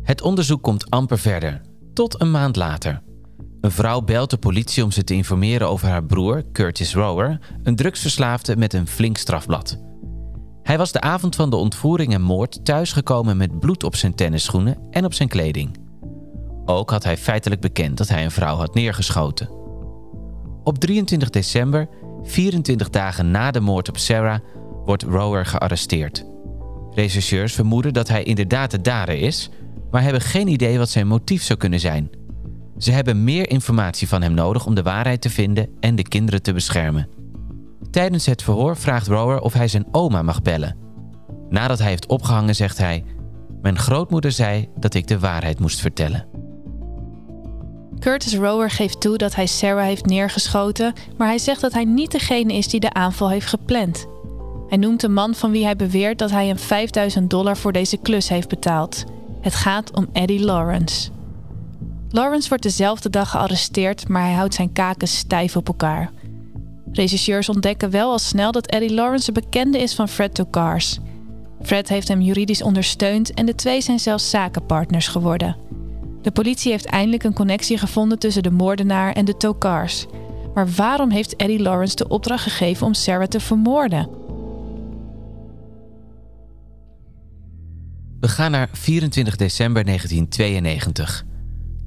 Het 0.03 0.21
onderzoek 0.21 0.61
komt 0.63 0.89
amper 0.89 1.19
verder, 1.19 1.61
tot 1.93 2.21
een 2.21 2.31
maand 2.31 2.55
later. 2.55 3.01
Een 3.61 3.71
vrouw 3.71 4.01
belt 4.01 4.29
de 4.29 4.37
politie 4.37 4.83
om 4.83 4.91
ze 4.91 5.03
te 5.03 5.13
informeren 5.13 5.69
over 5.69 5.87
haar 5.87 6.03
broer, 6.03 6.43
Curtis 6.51 6.93
Rower, 6.93 7.39
een 7.63 7.75
drugsverslaafde 7.75 8.57
met 8.57 8.73
een 8.73 8.87
flink 8.87 9.17
strafblad. 9.17 9.79
Hij 10.63 10.77
was 10.77 10.91
de 10.91 11.01
avond 11.01 11.35
van 11.35 11.49
de 11.49 11.55
ontvoering 11.55 12.13
en 12.13 12.21
moord 12.21 12.65
thuisgekomen 12.65 13.37
met 13.37 13.59
bloed 13.59 13.83
op 13.83 13.95
zijn 13.95 14.15
tennisschoenen 14.15 14.77
en 14.91 15.05
op 15.05 15.13
zijn 15.13 15.29
kleding. 15.29 15.77
Ook 16.65 16.89
had 16.89 17.03
hij 17.03 17.17
feitelijk 17.17 17.61
bekend 17.61 17.97
dat 17.97 18.07
hij 18.07 18.23
een 18.23 18.31
vrouw 18.31 18.55
had 18.55 18.73
neergeschoten. 18.73 19.49
Op 20.63 20.77
23 20.77 21.29
december, 21.29 21.89
24 22.23 22.89
dagen 22.89 23.31
na 23.31 23.51
de 23.51 23.59
moord 23.59 23.89
op 23.89 23.97
Sarah, 23.97 24.39
wordt 24.85 25.03
Rower 25.03 25.45
gearresteerd. 25.45 26.25
Rechercheurs 26.91 27.53
vermoeden 27.53 27.93
dat 27.93 28.07
hij 28.07 28.23
inderdaad 28.23 28.71
de 28.71 28.81
dader 28.81 29.15
is, 29.15 29.49
maar 29.91 30.01
hebben 30.01 30.21
geen 30.21 30.47
idee 30.47 30.77
wat 30.77 30.89
zijn 30.89 31.07
motief 31.07 31.43
zou 31.43 31.59
kunnen 31.59 31.79
zijn. 31.79 32.18
Ze 32.79 32.91
hebben 32.91 33.23
meer 33.23 33.49
informatie 33.49 34.07
van 34.07 34.21
hem 34.21 34.33
nodig 34.33 34.65
om 34.65 34.75
de 34.75 34.83
waarheid 34.83 35.21
te 35.21 35.29
vinden 35.29 35.69
en 35.79 35.95
de 35.95 36.03
kinderen 36.03 36.41
te 36.41 36.53
beschermen. 36.53 37.07
Tijdens 37.91 38.25
het 38.25 38.43
verhoor 38.43 38.77
vraagt 38.77 39.07
Rower 39.07 39.39
of 39.39 39.53
hij 39.53 39.67
zijn 39.67 39.87
oma 39.91 40.21
mag 40.21 40.41
bellen. 40.41 40.77
Nadat 41.49 41.79
hij 41.79 41.87
heeft 41.87 42.05
opgehangen 42.05 42.55
zegt 42.55 42.77
hij: 42.77 43.03
Mijn 43.61 43.77
grootmoeder 43.77 44.31
zei 44.31 44.67
dat 44.75 44.93
ik 44.93 45.07
de 45.07 45.19
waarheid 45.19 45.59
moest 45.59 45.79
vertellen. 45.79 46.27
Curtis 47.99 48.35
Rower 48.35 48.69
geeft 48.69 49.01
toe 49.01 49.17
dat 49.17 49.35
hij 49.35 49.45
Sarah 49.45 49.85
heeft 49.85 50.05
neergeschoten, 50.05 50.93
maar 51.17 51.27
hij 51.27 51.37
zegt 51.37 51.61
dat 51.61 51.73
hij 51.73 51.85
niet 51.85 52.11
degene 52.11 52.53
is 52.53 52.67
die 52.67 52.79
de 52.79 52.93
aanval 52.93 53.29
heeft 53.29 53.47
gepland. 53.47 54.07
Hij 54.67 54.77
noemt 54.77 55.01
de 55.01 55.09
man 55.09 55.35
van 55.35 55.51
wie 55.51 55.63
hij 55.63 55.75
beweert 55.75 56.17
dat 56.17 56.31
hij 56.31 56.47
hem 56.47 56.57
5000 56.57 57.29
dollar 57.29 57.57
voor 57.57 57.71
deze 57.71 57.97
klus 57.97 58.29
heeft 58.29 58.49
betaald. 58.49 59.03
Het 59.41 59.55
gaat 59.55 59.95
om 59.95 60.09
Eddie 60.13 60.43
Lawrence. 60.43 61.09
Lawrence 62.11 62.49
wordt 62.49 62.63
dezelfde 62.63 63.09
dag 63.09 63.29
gearresteerd, 63.29 64.07
maar 64.07 64.23
hij 64.23 64.33
houdt 64.33 64.53
zijn 64.53 64.73
kaken 64.73 65.07
stijf 65.07 65.55
op 65.55 65.67
elkaar. 65.67 66.11
Rechercheurs 66.91 67.49
ontdekken 67.49 67.89
wel 67.89 68.11
al 68.11 68.19
snel 68.19 68.51
dat 68.51 68.67
Eddie 68.67 68.93
Lawrence 68.93 69.27
een 69.27 69.33
bekende 69.33 69.79
is 69.79 69.95
van 69.95 70.09
Fred 70.09 70.35
Tokars. 70.35 70.99
Fred 71.61 71.89
heeft 71.89 72.07
hem 72.07 72.21
juridisch 72.21 72.61
ondersteund 72.61 73.33
en 73.33 73.45
de 73.45 73.55
twee 73.55 73.81
zijn 73.81 73.99
zelfs 73.99 74.29
zakenpartners 74.29 75.07
geworden. 75.07 75.55
De 76.21 76.31
politie 76.31 76.71
heeft 76.71 76.85
eindelijk 76.85 77.23
een 77.23 77.33
connectie 77.33 77.77
gevonden 77.77 78.19
tussen 78.19 78.43
de 78.43 78.51
moordenaar 78.51 79.13
en 79.13 79.25
de 79.25 79.37
Tokars. 79.37 80.05
Maar 80.53 80.67
waarom 80.69 81.09
heeft 81.09 81.35
Eddie 81.35 81.61
Lawrence 81.61 81.95
de 81.95 82.07
opdracht 82.07 82.43
gegeven 82.43 82.87
om 82.87 82.93
Sarah 82.93 83.27
te 83.27 83.39
vermoorden? 83.39 84.09
We 88.19 88.27
gaan 88.27 88.51
naar 88.51 88.69
24 88.71 89.35
december 89.35 89.85
1992, 89.85 91.25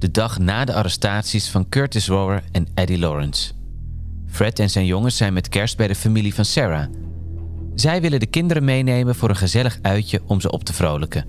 de 0.03 0.11
dag 0.11 0.39
na 0.39 0.65
de 0.65 0.73
arrestaties 0.73 1.49
van 1.49 1.69
Curtis 1.69 2.07
Rower 2.07 2.43
en 2.51 2.67
Eddie 2.73 2.99
Lawrence. 2.99 3.53
Fred 4.27 4.59
en 4.59 4.69
zijn 4.69 4.85
jongens 4.85 5.17
zijn 5.17 5.33
met 5.33 5.49
kerst 5.49 5.77
bij 5.77 5.87
de 5.87 5.95
familie 5.95 6.33
van 6.33 6.45
Sarah. 6.45 6.87
Zij 7.75 8.01
willen 8.01 8.19
de 8.19 8.25
kinderen 8.25 8.63
meenemen 8.63 9.15
voor 9.15 9.29
een 9.29 9.35
gezellig 9.35 9.79
uitje 9.81 10.21
om 10.25 10.41
ze 10.41 10.51
op 10.51 10.63
te 10.63 10.73
vrolijken. 10.73 11.25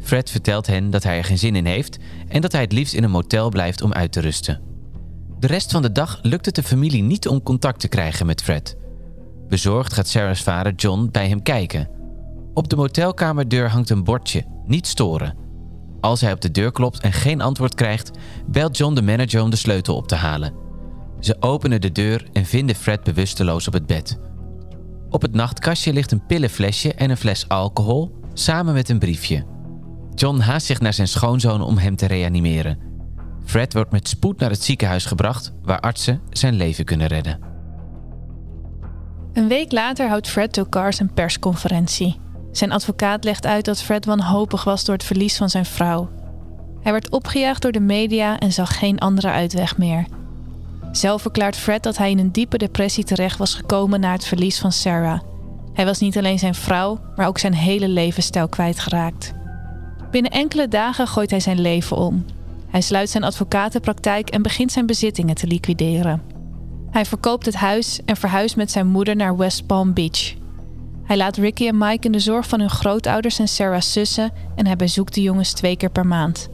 Fred 0.00 0.30
vertelt 0.30 0.66
hen 0.66 0.90
dat 0.90 1.02
hij 1.02 1.18
er 1.18 1.24
geen 1.24 1.38
zin 1.38 1.56
in 1.56 1.66
heeft 1.66 1.98
en 2.28 2.40
dat 2.40 2.52
hij 2.52 2.60
het 2.60 2.72
liefst 2.72 2.94
in 2.94 3.04
een 3.04 3.10
motel 3.10 3.48
blijft 3.48 3.82
om 3.82 3.92
uit 3.92 4.12
te 4.12 4.20
rusten. 4.20 4.60
De 5.38 5.46
rest 5.46 5.70
van 5.70 5.82
de 5.82 5.92
dag 5.92 6.18
lukt 6.22 6.46
het 6.46 6.54
de 6.54 6.62
familie 6.62 7.02
niet 7.02 7.28
om 7.28 7.42
contact 7.42 7.80
te 7.80 7.88
krijgen 7.88 8.26
met 8.26 8.42
Fred. 8.42 8.76
Bezorgd 9.48 9.92
gaat 9.92 10.08
Sarah's 10.08 10.42
vader 10.42 10.74
John 10.74 11.08
bij 11.12 11.28
hem 11.28 11.42
kijken. 11.42 11.88
Op 12.54 12.68
de 12.68 12.76
motelkamerdeur 12.76 13.70
hangt 13.70 13.90
een 13.90 14.04
bordje: 14.04 14.44
niet 14.66 14.86
storen. 14.86 15.47
Als 16.08 16.20
hij 16.20 16.32
op 16.32 16.40
de 16.40 16.50
deur 16.50 16.72
klopt 16.72 17.00
en 17.00 17.12
geen 17.12 17.40
antwoord 17.40 17.74
krijgt, 17.74 18.10
belt 18.46 18.76
John 18.76 18.94
de 18.94 19.02
manager 19.02 19.42
om 19.42 19.50
de 19.50 19.56
sleutel 19.56 19.96
op 19.96 20.08
te 20.08 20.14
halen. 20.14 20.54
Ze 21.20 21.36
openen 21.40 21.80
de 21.80 21.92
deur 21.92 22.28
en 22.32 22.44
vinden 22.44 22.76
Fred 22.76 23.04
bewusteloos 23.04 23.66
op 23.66 23.72
het 23.72 23.86
bed. 23.86 24.18
Op 25.10 25.22
het 25.22 25.34
nachtkastje 25.34 25.92
ligt 25.92 26.12
een 26.12 26.26
pillenflesje 26.26 26.94
en 26.94 27.10
een 27.10 27.16
fles 27.16 27.48
alcohol 27.48 28.20
samen 28.32 28.74
met 28.74 28.88
een 28.88 28.98
briefje. 28.98 29.44
John 30.14 30.38
haast 30.38 30.66
zich 30.66 30.80
naar 30.80 30.94
zijn 30.94 31.08
schoonzoon 31.08 31.62
om 31.62 31.78
hem 31.78 31.96
te 31.96 32.06
reanimeren. 32.06 32.78
Fred 33.44 33.72
wordt 33.72 33.92
met 33.92 34.08
spoed 34.08 34.40
naar 34.40 34.50
het 34.50 34.62
ziekenhuis 34.62 35.04
gebracht, 35.04 35.52
waar 35.62 35.80
artsen 35.80 36.20
zijn 36.30 36.54
leven 36.54 36.84
kunnen 36.84 37.06
redden. 37.06 37.38
Een 39.32 39.48
week 39.48 39.72
later 39.72 40.08
houdt 40.08 40.28
Fred 40.28 40.52
Tokars 40.52 41.00
een 41.00 41.12
persconferentie. 41.12 42.20
Zijn 42.52 42.72
advocaat 42.72 43.24
legt 43.24 43.46
uit 43.46 43.64
dat 43.64 43.82
Fred 43.82 44.04
wanhopig 44.04 44.64
was 44.64 44.84
door 44.84 44.94
het 44.94 45.04
verlies 45.04 45.36
van 45.36 45.50
zijn 45.50 45.64
vrouw. 45.64 46.08
Hij 46.82 46.92
werd 46.92 47.10
opgejaagd 47.10 47.62
door 47.62 47.72
de 47.72 47.80
media 47.80 48.38
en 48.38 48.52
zag 48.52 48.78
geen 48.78 48.98
andere 48.98 49.28
uitweg 49.28 49.78
meer. 49.78 50.06
Zelf 50.92 51.22
verklaart 51.22 51.56
Fred 51.56 51.82
dat 51.82 51.96
hij 51.96 52.10
in 52.10 52.18
een 52.18 52.32
diepe 52.32 52.58
depressie 52.58 53.04
terecht 53.04 53.38
was 53.38 53.54
gekomen 53.54 54.00
na 54.00 54.12
het 54.12 54.24
verlies 54.24 54.58
van 54.58 54.72
Sarah. 54.72 55.20
Hij 55.72 55.84
was 55.84 55.98
niet 55.98 56.18
alleen 56.18 56.38
zijn 56.38 56.54
vrouw, 56.54 57.00
maar 57.16 57.26
ook 57.26 57.38
zijn 57.38 57.54
hele 57.54 57.88
levensstijl 57.88 58.48
kwijtgeraakt. 58.48 59.32
Binnen 60.10 60.30
enkele 60.30 60.68
dagen 60.68 61.06
gooit 61.06 61.30
hij 61.30 61.40
zijn 61.40 61.60
leven 61.60 61.96
om. 61.96 62.24
Hij 62.68 62.80
sluit 62.80 63.10
zijn 63.10 63.24
advocatenpraktijk 63.24 64.30
en 64.30 64.42
begint 64.42 64.72
zijn 64.72 64.86
bezittingen 64.86 65.34
te 65.34 65.46
liquideren. 65.46 66.22
Hij 66.90 67.04
verkoopt 67.04 67.46
het 67.46 67.54
huis 67.54 68.00
en 68.04 68.16
verhuist 68.16 68.56
met 68.56 68.70
zijn 68.70 68.86
moeder 68.86 69.16
naar 69.16 69.36
West 69.36 69.66
Palm 69.66 69.92
Beach. 69.92 70.34
Hij 71.08 71.16
laat 71.16 71.36
Ricky 71.36 71.66
en 71.66 71.78
Mike 71.78 72.06
in 72.06 72.12
de 72.12 72.18
zorg 72.18 72.48
van 72.48 72.60
hun 72.60 72.70
grootouders 72.70 73.38
en 73.38 73.48
Sarah's 73.48 73.92
zussen 73.92 74.32
en 74.56 74.66
hij 74.66 74.76
bezoekt 74.76 75.14
de 75.14 75.22
jongens 75.22 75.52
twee 75.52 75.76
keer 75.76 75.90
per 75.90 76.06
maand. 76.06 76.48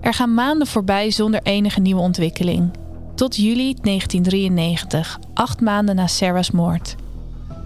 Er 0.00 0.14
gaan 0.14 0.34
maanden 0.34 0.66
voorbij 0.66 1.10
zonder 1.10 1.40
enige 1.42 1.80
nieuwe 1.80 2.00
ontwikkeling. 2.00 2.70
Tot 3.14 3.36
juli 3.36 3.74
1993, 3.82 5.18
acht 5.34 5.60
maanden 5.60 5.94
na 5.94 6.06
Sarah's 6.06 6.50
moord. 6.50 6.94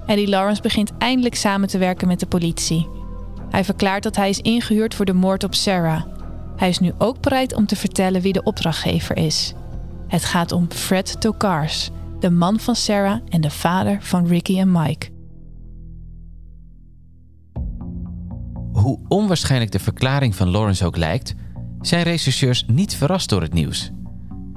Eddie 0.07 0.29
Lawrence 0.29 0.62
begint 0.62 0.93
eindelijk 0.99 1.35
samen 1.35 1.69
te 1.69 1.79
werken 1.79 2.09
met 2.09 2.21
de 2.21 2.26
politie. 2.26 2.88
Hij 3.50 3.64
verklaart 3.64 4.02
dat 4.02 4.17
hij 4.17 4.29
is 4.29 4.41
ingehuurd 4.41 4.95
voor 4.95 5.05
de 5.05 5.12
moord 5.12 5.45
op 5.45 5.55
Sarah. 5.55 6.02
Hij 6.57 6.69
is 6.69 6.79
nu 6.79 6.93
ook 6.99 7.21
bereid 7.21 7.55
om 7.55 7.67
te 7.67 7.76
vertellen 7.76 8.21
wie 8.21 8.33
de 8.33 8.43
opdrachtgever 8.43 9.17
is. 9.17 9.55
Het 10.09 10.25
gaat 10.25 10.52
om 10.52 10.67
Fred 10.71 11.21
Tokars, 11.21 11.91
de 12.21 12.31
man 12.31 12.61
van 12.61 12.76
Sarah 12.76 13.21
en 13.29 13.41
de 13.41 13.50
vader 13.50 13.99
van 14.00 14.26
Ricky 14.26 14.59
en 14.59 14.73
Mike. 14.73 15.12
Hoe 18.83 18.99
onwaarschijnlijk 19.09 19.73
de 19.73 19.79
verklaring 19.79 20.35
van 20.35 20.51
Lawrence 20.51 20.87
ook 20.87 20.97
lijkt, 20.97 21.35
zijn 21.81 22.03
rechercheurs 22.03 22.65
niet 22.67 22.95
verrast 22.95 23.29
door 23.29 23.43
het 23.43 23.53
nieuws. 23.53 23.91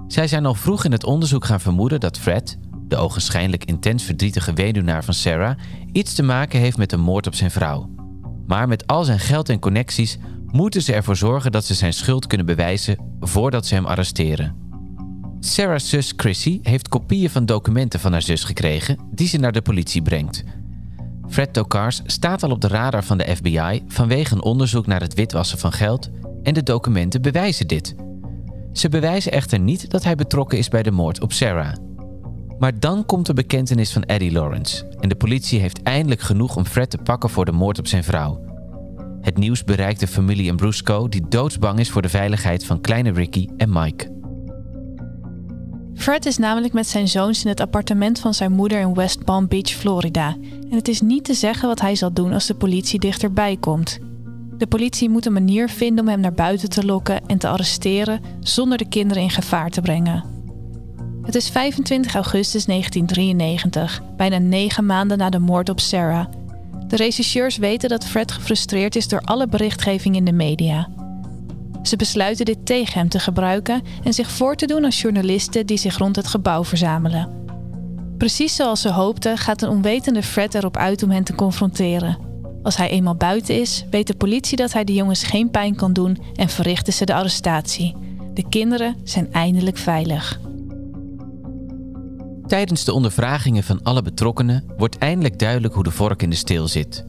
Zij 0.07 0.27
zijn 0.27 0.45
al 0.45 0.53
vroeg 0.53 0.85
in 0.85 0.91
het 0.91 1.03
onderzoek 1.03 1.45
gaan 1.45 1.59
vermoeden 1.59 1.99
dat 1.99 2.17
Fred, 2.17 2.57
de 2.87 2.95
ogenschijnlijk 2.95 3.65
intens 3.65 4.03
verdrietige 4.03 4.53
weduwnaar 4.53 5.03
van 5.03 5.13
Sarah, 5.13 5.57
iets 5.91 6.13
te 6.13 6.23
maken 6.23 6.59
heeft 6.59 6.77
met 6.77 6.89
de 6.89 6.97
moord 6.97 7.27
op 7.27 7.35
zijn 7.35 7.51
vrouw. 7.51 7.89
Maar 8.47 8.67
met 8.67 8.87
al 8.87 9.03
zijn 9.03 9.19
geld 9.19 9.49
en 9.49 9.59
connecties 9.59 10.17
moeten 10.45 10.81
ze 10.81 10.93
ervoor 10.93 11.15
zorgen 11.15 11.51
dat 11.51 11.65
ze 11.65 11.73
zijn 11.73 11.93
schuld 11.93 12.27
kunnen 12.27 12.45
bewijzen 12.45 12.97
voordat 13.19 13.65
ze 13.65 13.75
hem 13.75 13.85
arresteren. 13.85 14.55
Sarah's 15.39 15.89
zus 15.89 16.13
Chrissy 16.15 16.59
heeft 16.61 16.89
kopieën 16.89 17.29
van 17.29 17.45
documenten 17.45 17.99
van 17.99 18.11
haar 18.11 18.21
zus 18.21 18.43
gekregen 18.43 18.97
die 19.11 19.27
ze 19.27 19.37
naar 19.37 19.51
de 19.51 19.61
politie 19.61 20.01
brengt. 20.01 20.43
Fred 21.29 21.53
Tokars 21.53 22.01
staat 22.05 22.43
al 22.43 22.51
op 22.51 22.61
de 22.61 22.67
radar 22.67 23.03
van 23.03 23.17
de 23.17 23.35
FBI 23.35 23.83
vanwege 23.87 24.33
een 24.33 24.43
onderzoek 24.43 24.85
naar 24.85 25.01
het 25.01 25.13
witwassen 25.13 25.57
van 25.57 25.71
geld 25.71 26.09
en 26.43 26.53
de 26.53 26.63
documenten 26.63 27.21
bewijzen 27.21 27.67
dit. 27.67 27.95
Ze 28.73 28.89
bewijzen 28.89 29.31
echter 29.31 29.59
niet 29.59 29.89
dat 29.91 30.03
hij 30.03 30.15
betrokken 30.15 30.57
is 30.57 30.67
bij 30.67 30.83
de 30.83 30.91
moord 30.91 31.21
op 31.21 31.33
Sarah. 31.33 31.73
Maar 32.59 32.79
dan 32.79 33.05
komt 33.05 33.25
de 33.25 33.33
bekentenis 33.33 33.93
van 33.93 34.03
Eddie 34.03 34.31
Lawrence 34.31 34.85
en 34.99 35.09
de 35.09 35.15
politie 35.15 35.59
heeft 35.59 35.83
eindelijk 35.83 36.21
genoeg 36.21 36.55
om 36.55 36.65
Fred 36.65 36.89
te 36.89 36.97
pakken 36.97 37.29
voor 37.29 37.45
de 37.45 37.51
moord 37.51 37.79
op 37.79 37.87
zijn 37.87 38.03
vrouw. 38.03 38.43
Het 39.21 39.37
nieuws 39.37 39.63
bereikt 39.63 39.99
de 39.99 40.07
familie 40.07 40.51
Ambrusco 40.51 41.09
die 41.09 41.27
doodsbang 41.29 41.79
is 41.79 41.89
voor 41.89 42.01
de 42.01 42.09
veiligheid 42.09 42.65
van 42.65 42.81
kleine 42.81 43.11
Ricky 43.11 43.47
en 43.57 43.69
Mike. 43.71 44.14
Fred 45.95 46.25
is 46.25 46.37
namelijk 46.37 46.73
met 46.73 46.87
zijn 46.87 47.07
zoons 47.07 47.43
in 47.43 47.49
het 47.49 47.59
appartement 47.59 48.19
van 48.19 48.33
zijn 48.33 48.51
moeder 48.51 48.79
in 48.79 48.93
West 48.93 49.23
Palm 49.23 49.47
Beach, 49.47 49.69
Florida. 49.69 50.35
En 50.69 50.75
het 50.77 50.87
is 50.87 51.01
niet 51.01 51.23
te 51.23 51.33
zeggen 51.33 51.67
wat 51.67 51.81
hij 51.81 51.95
zal 51.95 52.13
doen 52.13 52.33
als 52.33 52.45
de 52.45 52.53
politie 52.53 52.99
dichterbij 52.99 53.57
komt. 53.59 53.99
De 54.57 54.67
politie 54.67 55.09
moet 55.09 55.25
een 55.25 55.33
manier 55.33 55.69
vinden 55.69 56.03
om 56.03 56.09
hem 56.09 56.19
naar 56.19 56.33
buiten 56.33 56.69
te 56.69 56.85
lokken 56.85 57.25
en 57.25 57.37
te 57.37 57.47
arresteren 57.47 58.21
zonder 58.39 58.77
de 58.77 58.87
kinderen 58.87 59.23
in 59.23 59.29
gevaar 59.29 59.69
te 59.69 59.81
brengen. 59.81 60.23
Het 61.21 61.35
is 61.35 61.49
25 61.49 62.15
augustus 62.15 62.65
1993, 62.65 64.01
bijna 64.17 64.37
negen 64.37 64.85
maanden 64.85 65.17
na 65.17 65.29
de 65.29 65.39
moord 65.39 65.69
op 65.69 65.79
Sarah. 65.79 66.25
De 66.87 66.95
rechercheurs 66.95 67.57
weten 67.57 67.89
dat 67.89 68.05
Fred 68.05 68.31
gefrustreerd 68.31 68.95
is 68.95 69.07
door 69.07 69.21
alle 69.21 69.47
berichtgeving 69.47 70.15
in 70.15 70.25
de 70.25 70.31
media. 70.31 70.89
Ze 71.87 71.95
besluiten 71.95 72.45
dit 72.45 72.65
tegen 72.65 72.99
hem 72.99 73.09
te 73.09 73.19
gebruiken 73.19 73.81
en 74.03 74.13
zich 74.13 74.31
voor 74.31 74.55
te 74.55 74.65
doen 74.65 74.85
als 74.85 75.01
journalisten 75.01 75.65
die 75.65 75.77
zich 75.77 75.97
rond 75.97 76.15
het 76.15 76.27
gebouw 76.27 76.63
verzamelen. 76.63 77.43
Precies 78.17 78.55
zoals 78.55 78.81
ze 78.81 78.91
hoopten, 78.91 79.37
gaat 79.37 79.61
een 79.61 79.69
onwetende 79.69 80.23
Fred 80.23 80.55
erop 80.55 80.77
uit 80.77 81.03
om 81.03 81.09
hen 81.09 81.23
te 81.23 81.35
confronteren. 81.35 82.17
Als 82.63 82.77
hij 82.77 82.89
eenmaal 82.89 83.15
buiten 83.15 83.59
is, 83.61 83.85
weet 83.89 84.07
de 84.07 84.15
politie 84.15 84.57
dat 84.57 84.73
hij 84.73 84.83
de 84.83 84.93
jongens 84.93 85.23
geen 85.23 85.49
pijn 85.49 85.75
kan 85.75 85.93
doen 85.93 86.17
en 86.35 86.49
verrichten 86.49 86.93
ze 86.93 87.05
de 87.05 87.13
arrestatie. 87.13 87.95
De 88.33 88.49
kinderen 88.49 88.95
zijn 89.03 89.33
eindelijk 89.33 89.77
veilig. 89.77 90.39
Tijdens 92.47 92.83
de 92.83 92.93
ondervragingen 92.93 93.63
van 93.63 93.83
alle 93.83 94.01
betrokkenen 94.01 94.63
wordt 94.77 94.97
eindelijk 94.97 95.39
duidelijk 95.39 95.73
hoe 95.73 95.83
de 95.83 95.91
vork 95.91 96.21
in 96.21 96.29
de 96.29 96.35
steel 96.35 96.67
zit. 96.67 97.05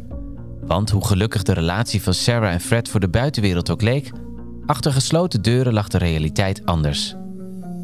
Want 0.61 0.90
hoe 0.90 1.04
gelukkig 1.04 1.42
de 1.42 1.52
relatie 1.52 2.02
van 2.02 2.14
Sarah 2.14 2.52
en 2.52 2.61
Fred 2.61 2.88
voor 2.88 3.00
de 3.00 3.09
buitenwereld 3.09 3.71
ook 3.71 3.83
leek, 3.83 4.12
achter 4.66 4.92
gesloten 4.92 5.42
deuren 5.42 5.73
lag 5.73 5.88
de 5.88 5.99
realiteit 5.99 6.66
anders. 6.66 7.14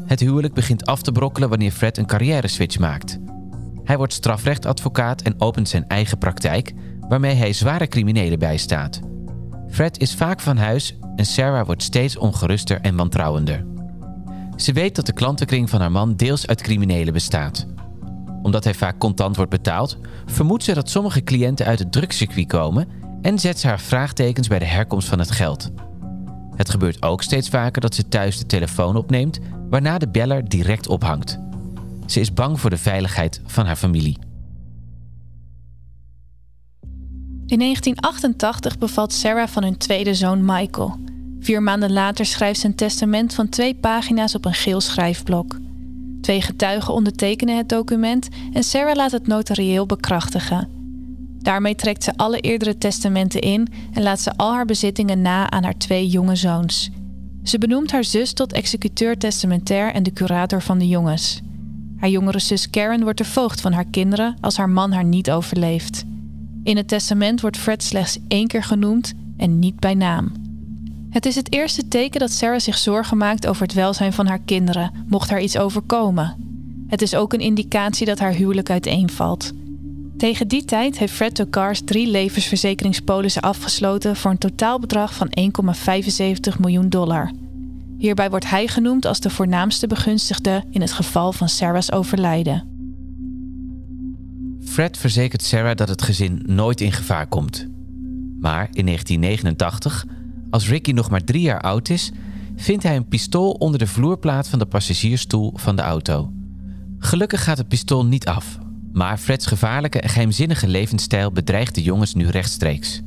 Het 0.05 0.19
huwelijk 0.19 0.53
begint 0.53 0.85
af 0.85 1.01
te 1.01 1.11
brokkelen 1.11 1.49
wanneer 1.49 1.71
Fred 1.71 1.97
een 1.97 2.05
carrière 2.05 2.47
switch 2.47 2.79
maakt. 2.79 3.19
Hij 3.83 3.97
wordt 3.97 4.13
strafrechtadvocaat 4.13 5.21
en 5.21 5.41
opent 5.41 5.69
zijn 5.69 5.87
eigen 5.87 6.17
praktijk, 6.17 6.73
waarmee 6.99 7.35
hij 7.35 7.53
zware 7.53 7.87
criminelen 7.87 8.39
bijstaat. 8.39 8.99
Fred 9.69 9.99
is 9.99 10.15
vaak 10.15 10.39
van 10.39 10.57
huis 10.57 10.97
en 11.15 11.25
Sarah 11.25 11.65
wordt 11.65 11.83
steeds 11.83 12.17
ongeruster 12.17 12.81
en 12.81 12.95
wantrouwender. 12.95 13.65
Ze 14.55 14.73
weet 14.73 14.95
dat 14.95 15.05
de 15.05 15.13
klantenkring 15.13 15.69
van 15.69 15.81
haar 15.81 15.91
man 15.91 16.15
deels 16.15 16.47
uit 16.47 16.61
criminelen 16.61 17.13
bestaat. 17.13 17.67
Omdat 18.41 18.63
hij 18.63 18.73
vaak 18.73 18.97
contant 18.97 19.35
wordt 19.35 19.51
betaald, 19.51 19.97
vermoedt 20.25 20.63
ze 20.63 20.73
dat 20.73 20.89
sommige 20.89 21.23
cliënten 21.23 21.65
uit 21.65 21.79
het 21.79 21.91
drugscircuit 21.91 22.47
komen 22.47 22.87
en 23.21 23.39
zet 23.39 23.59
ze 23.59 23.67
haar 23.67 23.79
vraagtekens 23.79 24.47
bij 24.47 24.59
de 24.59 24.65
herkomst 24.65 25.07
van 25.07 25.19
het 25.19 25.31
geld. 25.31 25.71
Het 26.55 26.69
gebeurt 26.69 27.03
ook 27.03 27.23
steeds 27.23 27.49
vaker 27.49 27.81
dat 27.81 27.95
ze 27.95 28.07
thuis 28.07 28.37
de 28.37 28.45
telefoon 28.45 28.95
opneemt, 28.95 29.39
waarna 29.69 29.97
de 29.97 30.07
beller 30.07 30.49
direct 30.49 30.87
ophangt. 30.87 31.39
Ze 32.05 32.19
is 32.19 32.33
bang 32.33 32.59
voor 32.59 32.69
de 32.69 32.77
veiligheid 32.77 33.41
van 33.45 33.65
haar 33.65 33.75
familie. 33.75 34.17
In 37.45 37.59
1988 37.59 38.77
bevalt 38.77 39.13
Sarah 39.13 39.47
van 39.47 39.63
hun 39.63 39.77
tweede 39.77 40.13
zoon 40.13 40.45
Michael. 40.45 40.97
Vier 41.39 41.63
maanden 41.63 41.93
later 41.93 42.25
schrijft 42.25 42.59
ze 42.59 42.67
een 42.67 42.75
testament 42.75 43.33
van 43.33 43.49
twee 43.49 43.75
pagina's 43.75 44.35
op 44.35 44.45
een 44.45 44.53
geel 44.53 44.81
schrijfblok. 44.81 45.59
Twee 46.21 46.41
getuigen 46.41 46.93
ondertekenen 46.93 47.57
het 47.57 47.69
document 47.69 48.27
en 48.53 48.63
Sarah 48.63 48.95
laat 48.95 49.11
het 49.11 49.27
notarieel 49.27 49.85
bekrachtigen. 49.85 50.82
Daarmee 51.43 51.75
trekt 51.75 52.03
ze 52.03 52.13
alle 52.15 52.39
eerdere 52.39 52.77
testamenten 52.77 53.41
in 53.41 53.67
en 53.93 54.03
laat 54.03 54.19
ze 54.19 54.33
al 54.35 54.53
haar 54.53 54.65
bezittingen 54.65 55.21
na 55.21 55.49
aan 55.49 55.63
haar 55.63 55.77
twee 55.77 56.07
jonge 56.07 56.35
zoons. 56.35 56.89
Ze 57.43 57.57
benoemt 57.57 57.91
haar 57.91 58.03
zus 58.03 58.33
tot 58.33 58.53
executeur 58.53 59.17
testamentair 59.17 59.93
en 59.93 60.03
de 60.03 60.13
curator 60.13 60.61
van 60.61 60.77
de 60.77 60.87
jongens. 60.87 61.41
Haar 61.97 62.09
jongere 62.09 62.39
zus 62.39 62.69
Karen 62.69 63.03
wordt 63.03 63.17
de 63.17 63.25
voogd 63.25 63.61
van 63.61 63.71
haar 63.71 63.85
kinderen 63.85 64.35
als 64.41 64.57
haar 64.57 64.69
man 64.69 64.91
haar 64.91 65.03
niet 65.03 65.31
overleeft. 65.31 66.03
In 66.63 66.77
het 66.77 66.87
testament 66.87 67.41
wordt 67.41 67.57
Fred 67.57 67.83
slechts 67.83 68.19
één 68.27 68.47
keer 68.47 68.63
genoemd 68.63 69.13
en 69.37 69.59
niet 69.59 69.79
bij 69.79 69.93
naam. 69.93 70.31
Het 71.09 71.25
is 71.25 71.35
het 71.35 71.53
eerste 71.53 71.87
teken 71.87 72.19
dat 72.19 72.31
Sarah 72.31 72.59
zich 72.59 72.77
zorgen 72.77 73.17
maakt 73.17 73.47
over 73.47 73.61
het 73.61 73.73
welzijn 73.73 74.13
van 74.13 74.27
haar 74.27 74.41
kinderen, 74.45 74.91
mocht 75.07 75.29
haar 75.29 75.41
iets 75.41 75.57
overkomen. 75.57 76.35
Het 76.87 77.01
is 77.01 77.15
ook 77.15 77.33
een 77.33 77.39
indicatie 77.39 78.05
dat 78.05 78.19
haar 78.19 78.33
huwelijk 78.33 78.69
uiteenvalt. 78.69 79.51
Tegen 80.17 80.47
die 80.47 80.65
tijd 80.65 80.97
heeft 80.97 81.13
Fred 81.13 81.35
Tokars 81.35 81.81
drie 81.85 82.07
levensverzekeringspolissen 82.07 83.41
afgesloten 83.41 84.15
voor 84.15 84.31
een 84.31 84.37
totaalbedrag 84.37 85.13
van 85.13 85.31
1,75 86.53 86.59
miljoen 86.59 86.89
dollar. 86.89 87.31
Hierbij 87.97 88.29
wordt 88.29 88.49
hij 88.49 88.67
genoemd 88.67 89.05
als 89.05 89.19
de 89.19 89.29
voornaamste 89.29 89.87
begunstigde 89.87 90.63
in 90.69 90.81
het 90.81 90.91
geval 90.91 91.33
van 91.33 91.49
Sarah's 91.49 91.91
overlijden. 91.91 92.67
Fred 94.63 94.97
verzekert 94.97 95.43
Sarah 95.43 95.75
dat 95.75 95.87
het 95.87 96.01
gezin 96.01 96.43
nooit 96.45 96.81
in 96.81 96.91
gevaar 96.91 97.27
komt. 97.27 97.67
Maar 98.39 98.67
in 98.71 98.85
1989, 98.85 100.05
als 100.49 100.69
Ricky 100.69 100.91
nog 100.91 101.09
maar 101.09 101.23
drie 101.23 101.41
jaar 101.41 101.61
oud 101.61 101.89
is, 101.89 102.11
vindt 102.55 102.83
hij 102.83 102.95
een 102.95 103.07
pistool 103.07 103.51
onder 103.51 103.79
de 103.79 103.87
vloerplaat 103.87 104.47
van 104.47 104.59
de 104.59 104.65
passagiersstoel 104.65 105.53
van 105.55 105.75
de 105.75 105.81
auto. 105.81 106.31
Gelukkig 106.99 107.43
gaat 107.43 107.57
het 107.57 107.67
pistool 107.67 108.05
niet 108.05 108.27
af, 108.27 108.59
maar 108.93 109.17
Freds 109.17 109.45
gevaarlijke 109.45 109.99
en 109.99 110.09
geheimzinnige 110.09 110.67
levensstijl 110.67 111.31
bedreigt 111.31 111.75
de 111.75 111.83
jongens 111.83 112.13
nu 112.13 112.27
rechtstreeks. 112.27 113.01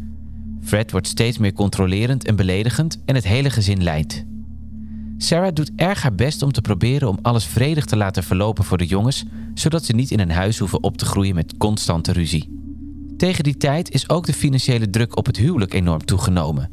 Fred 0.62 0.90
wordt 0.90 1.06
steeds 1.06 1.38
meer 1.38 1.52
controlerend 1.52 2.24
en 2.24 2.36
beledigend 2.36 2.98
en 3.04 3.14
het 3.14 3.24
hele 3.24 3.50
gezin 3.50 3.82
lijdt. 3.82 4.24
Sarah 5.18 5.54
doet 5.54 5.72
erg 5.76 6.02
haar 6.02 6.14
best 6.14 6.42
om 6.42 6.52
te 6.52 6.60
proberen 6.60 7.08
om 7.08 7.18
alles 7.22 7.44
vredig 7.44 7.84
te 7.84 7.96
laten 7.96 8.22
verlopen 8.22 8.64
voor 8.64 8.78
de 8.78 8.86
jongens, 8.86 9.24
zodat 9.54 9.84
ze 9.84 9.92
niet 9.92 10.10
in 10.10 10.20
een 10.20 10.30
huis 10.30 10.58
hoeven 10.58 10.82
op 10.82 10.96
te 10.96 11.04
groeien 11.04 11.34
met 11.34 11.56
constante 11.56 12.12
ruzie. 12.12 12.54
Tegen 13.16 13.44
die 13.44 13.56
tijd 13.56 13.90
is 13.90 14.08
ook 14.08 14.26
de 14.26 14.32
financiële 14.32 14.90
druk 14.90 15.16
op 15.16 15.26
het 15.26 15.36
huwelijk 15.36 15.74
enorm 15.74 16.04
toegenomen. 16.04 16.70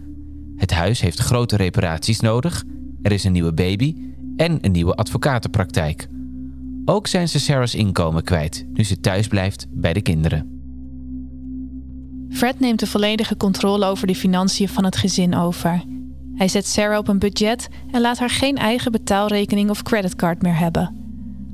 Het 0.56 0.72
huis 0.72 1.02
heeft 1.02 1.20
grote 1.20 1.56
reparaties 1.56 2.20
nodig, 2.20 2.64
er 3.02 3.12
is 3.12 3.24
een 3.24 3.32
nieuwe 3.32 3.54
baby 3.54 3.96
en 4.36 4.58
een 4.62 4.72
nieuwe 4.72 4.96
advocatenpraktijk. 4.96 6.08
Ook 6.86 7.08
zijn 7.08 7.30
ze 7.30 7.40
Sarah's 7.40 7.76
inkomen 7.76 8.24
kwijt, 8.24 8.66
nu 8.74 8.84
ze 8.84 9.00
thuis 9.00 9.28
blijft 9.28 9.66
bij 9.70 9.94
de 9.94 10.02
kinderen. 10.02 10.54
Fred 12.30 12.60
neemt 12.60 12.80
de 12.80 12.88
volledige 12.88 13.38
controle 13.38 13.86
over 13.86 14.08
de 14.08 14.16
financiën 14.16 14.70
van 14.70 14.86
het 14.86 14.96
gezin 14.96 15.36
over. 15.36 15.84
Hij 16.36 16.48
zet 16.48 16.68
Sarah 16.68 16.98
op 16.98 17.08
een 17.08 17.20
budget 17.20 17.70
en 17.92 18.02
laat 18.02 18.20
haar 18.20 18.30
geen 18.30 18.58
eigen 18.58 18.92
betaalrekening 18.92 19.70
of 19.70 19.84
creditcard 19.84 20.42
meer 20.42 20.58
hebben. 20.58 20.96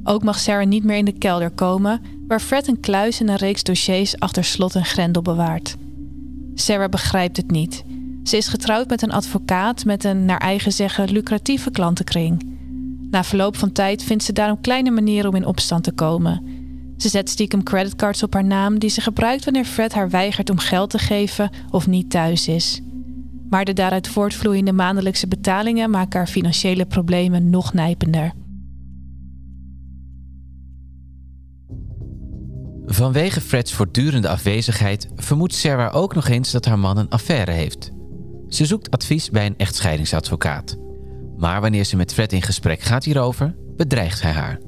Ook 0.04 0.24
mag 0.24 0.40
Sarah 0.40 0.68
niet 0.68 0.84
meer 0.84 0.98
in 0.98 1.06
de 1.06 1.18
kelder 1.18 1.52
komen, 1.52 2.02
waar 2.28 2.40
Fred 2.40 2.68
een 2.68 2.80
kluis 2.80 3.20
en 3.20 3.30
een 3.30 3.36
reeks 3.36 3.64
dossiers 3.64 4.20
achter 4.20 4.44
slot 4.44 4.76
en 4.76 4.86
grendel 4.86 5.22
bewaart. 5.22 5.76
Sarah 6.54 6.90
begrijpt 6.90 7.38
het 7.38 7.52
niet. 7.52 7.84
Ze 8.24 8.38
is 8.38 8.48
getrouwd 8.48 8.90
met 8.90 9.02
een 9.02 9.12
advocaat 9.12 9.86
met 9.86 10.04
een, 10.04 10.26
naar 10.26 10.40
eigen 10.40 10.72
zeggen, 10.72 11.12
lucratieve 11.12 11.72
klantenkring. 11.72 12.58
Na 13.10 13.24
verloop 13.24 13.58
van 13.58 13.72
tijd 13.72 14.04
vindt 14.04 14.24
ze 14.24 14.34
daarom 14.34 14.62
kleine 14.62 14.92
manieren 14.92 15.30
om 15.30 15.36
in 15.36 15.46
opstand 15.46 15.84
te 15.84 15.92
komen. 15.92 16.44
Ze 16.98 17.10
zet 17.10 17.30
stiekem 17.30 17.64
creditcards 17.64 18.24
op 18.24 18.34
haar 18.34 18.44
naam 18.44 18.80
die 18.80 18.90
ze 18.90 19.02
gebruikt 19.02 19.44
wanneer 19.44 19.66
Fred 19.66 19.94
haar 19.94 20.10
weigert 20.10 20.50
om 20.50 20.58
geld 20.58 20.90
te 20.90 20.98
geven 20.98 21.50
of 21.72 21.88
niet 21.88 22.10
thuis 22.10 22.48
is. 22.48 22.82
Maar 23.50 23.66
de 23.66 23.74
daaruit 23.74 24.08
voortvloeiende 24.08 24.72
maandelijkse 24.72 25.28
betalingen 25.28 25.90
maken 25.90 26.18
haar 26.18 26.28
financiële 26.28 26.86
problemen 26.86 27.50
nog 27.50 27.74
nijpender. 27.74 28.32
Vanwege 32.86 33.42
Freds 33.42 33.74
voortdurende 33.74 34.30
afwezigheid 34.30 35.10
vermoedt 35.16 35.54
Sarah 35.54 35.96
ook 35.96 36.16
nog 36.16 36.28
eens 36.28 36.52
dat 36.52 36.66
haar 36.66 36.80
man 36.80 36.98
een 36.98 37.10
affaire 37.10 37.52
heeft. 37.52 37.92
Ze 38.48 38.66
zoekt 38.66 38.92
advies 38.92 39.30
bij 39.30 39.46
een 39.46 39.58
echtscheidingsadvocaat. 39.58 40.78
Maar 41.40 41.62
wanneer 41.62 41.84
ze 41.84 41.96
met 41.96 42.14
Fred 42.14 42.34
in 42.34 42.42
gesprek 42.42 42.82
gaat 42.82 43.04
hierover, 43.04 43.56
bedreigt 43.76 44.22
hij 44.22 44.32
haar. 44.32 44.60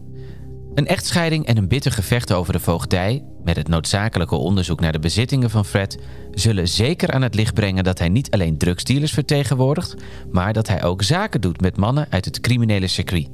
Een 0.74 0.88
echtscheiding 0.88 1.46
en 1.46 1.58
een 1.58 1.68
bitter 1.68 1.92
gevecht 1.92 2.34
over 2.34 2.54
de 2.54 2.60
voogdij, 2.60 3.26
met 3.44 3.56
het 3.56 3.68
noodzakelijke 3.68 4.36
onderzoek 4.36 4.80
naar 4.80 4.92
de 4.92 5.00
bezittingen 5.00 5.50
van 5.50 5.66
Fred, 5.66 5.98
zullen 6.32 6.68
zeker 6.68 7.12
aan 7.12 7.22
het 7.22 7.36
licht 7.36 7.54
brengen 7.54 7.84
dat 7.84 8.00
hij 8.00 8.10
niet 8.10 8.32
alleen 8.32 8.58
drugsdealers 8.58 9.12
vertegenwoordigt, 9.12 9.96
maar 10.32 10.54
dat 10.54 10.68
hij 10.68 10.84
ook 10.84 11.04
zaken 11.04 11.42
doet 11.42 11.62
met 11.62 11.78
mannen 11.78 12.08
uit 12.10 12.26
het 12.26 12.40
criminele 12.40 12.88
circuit. 12.88 13.30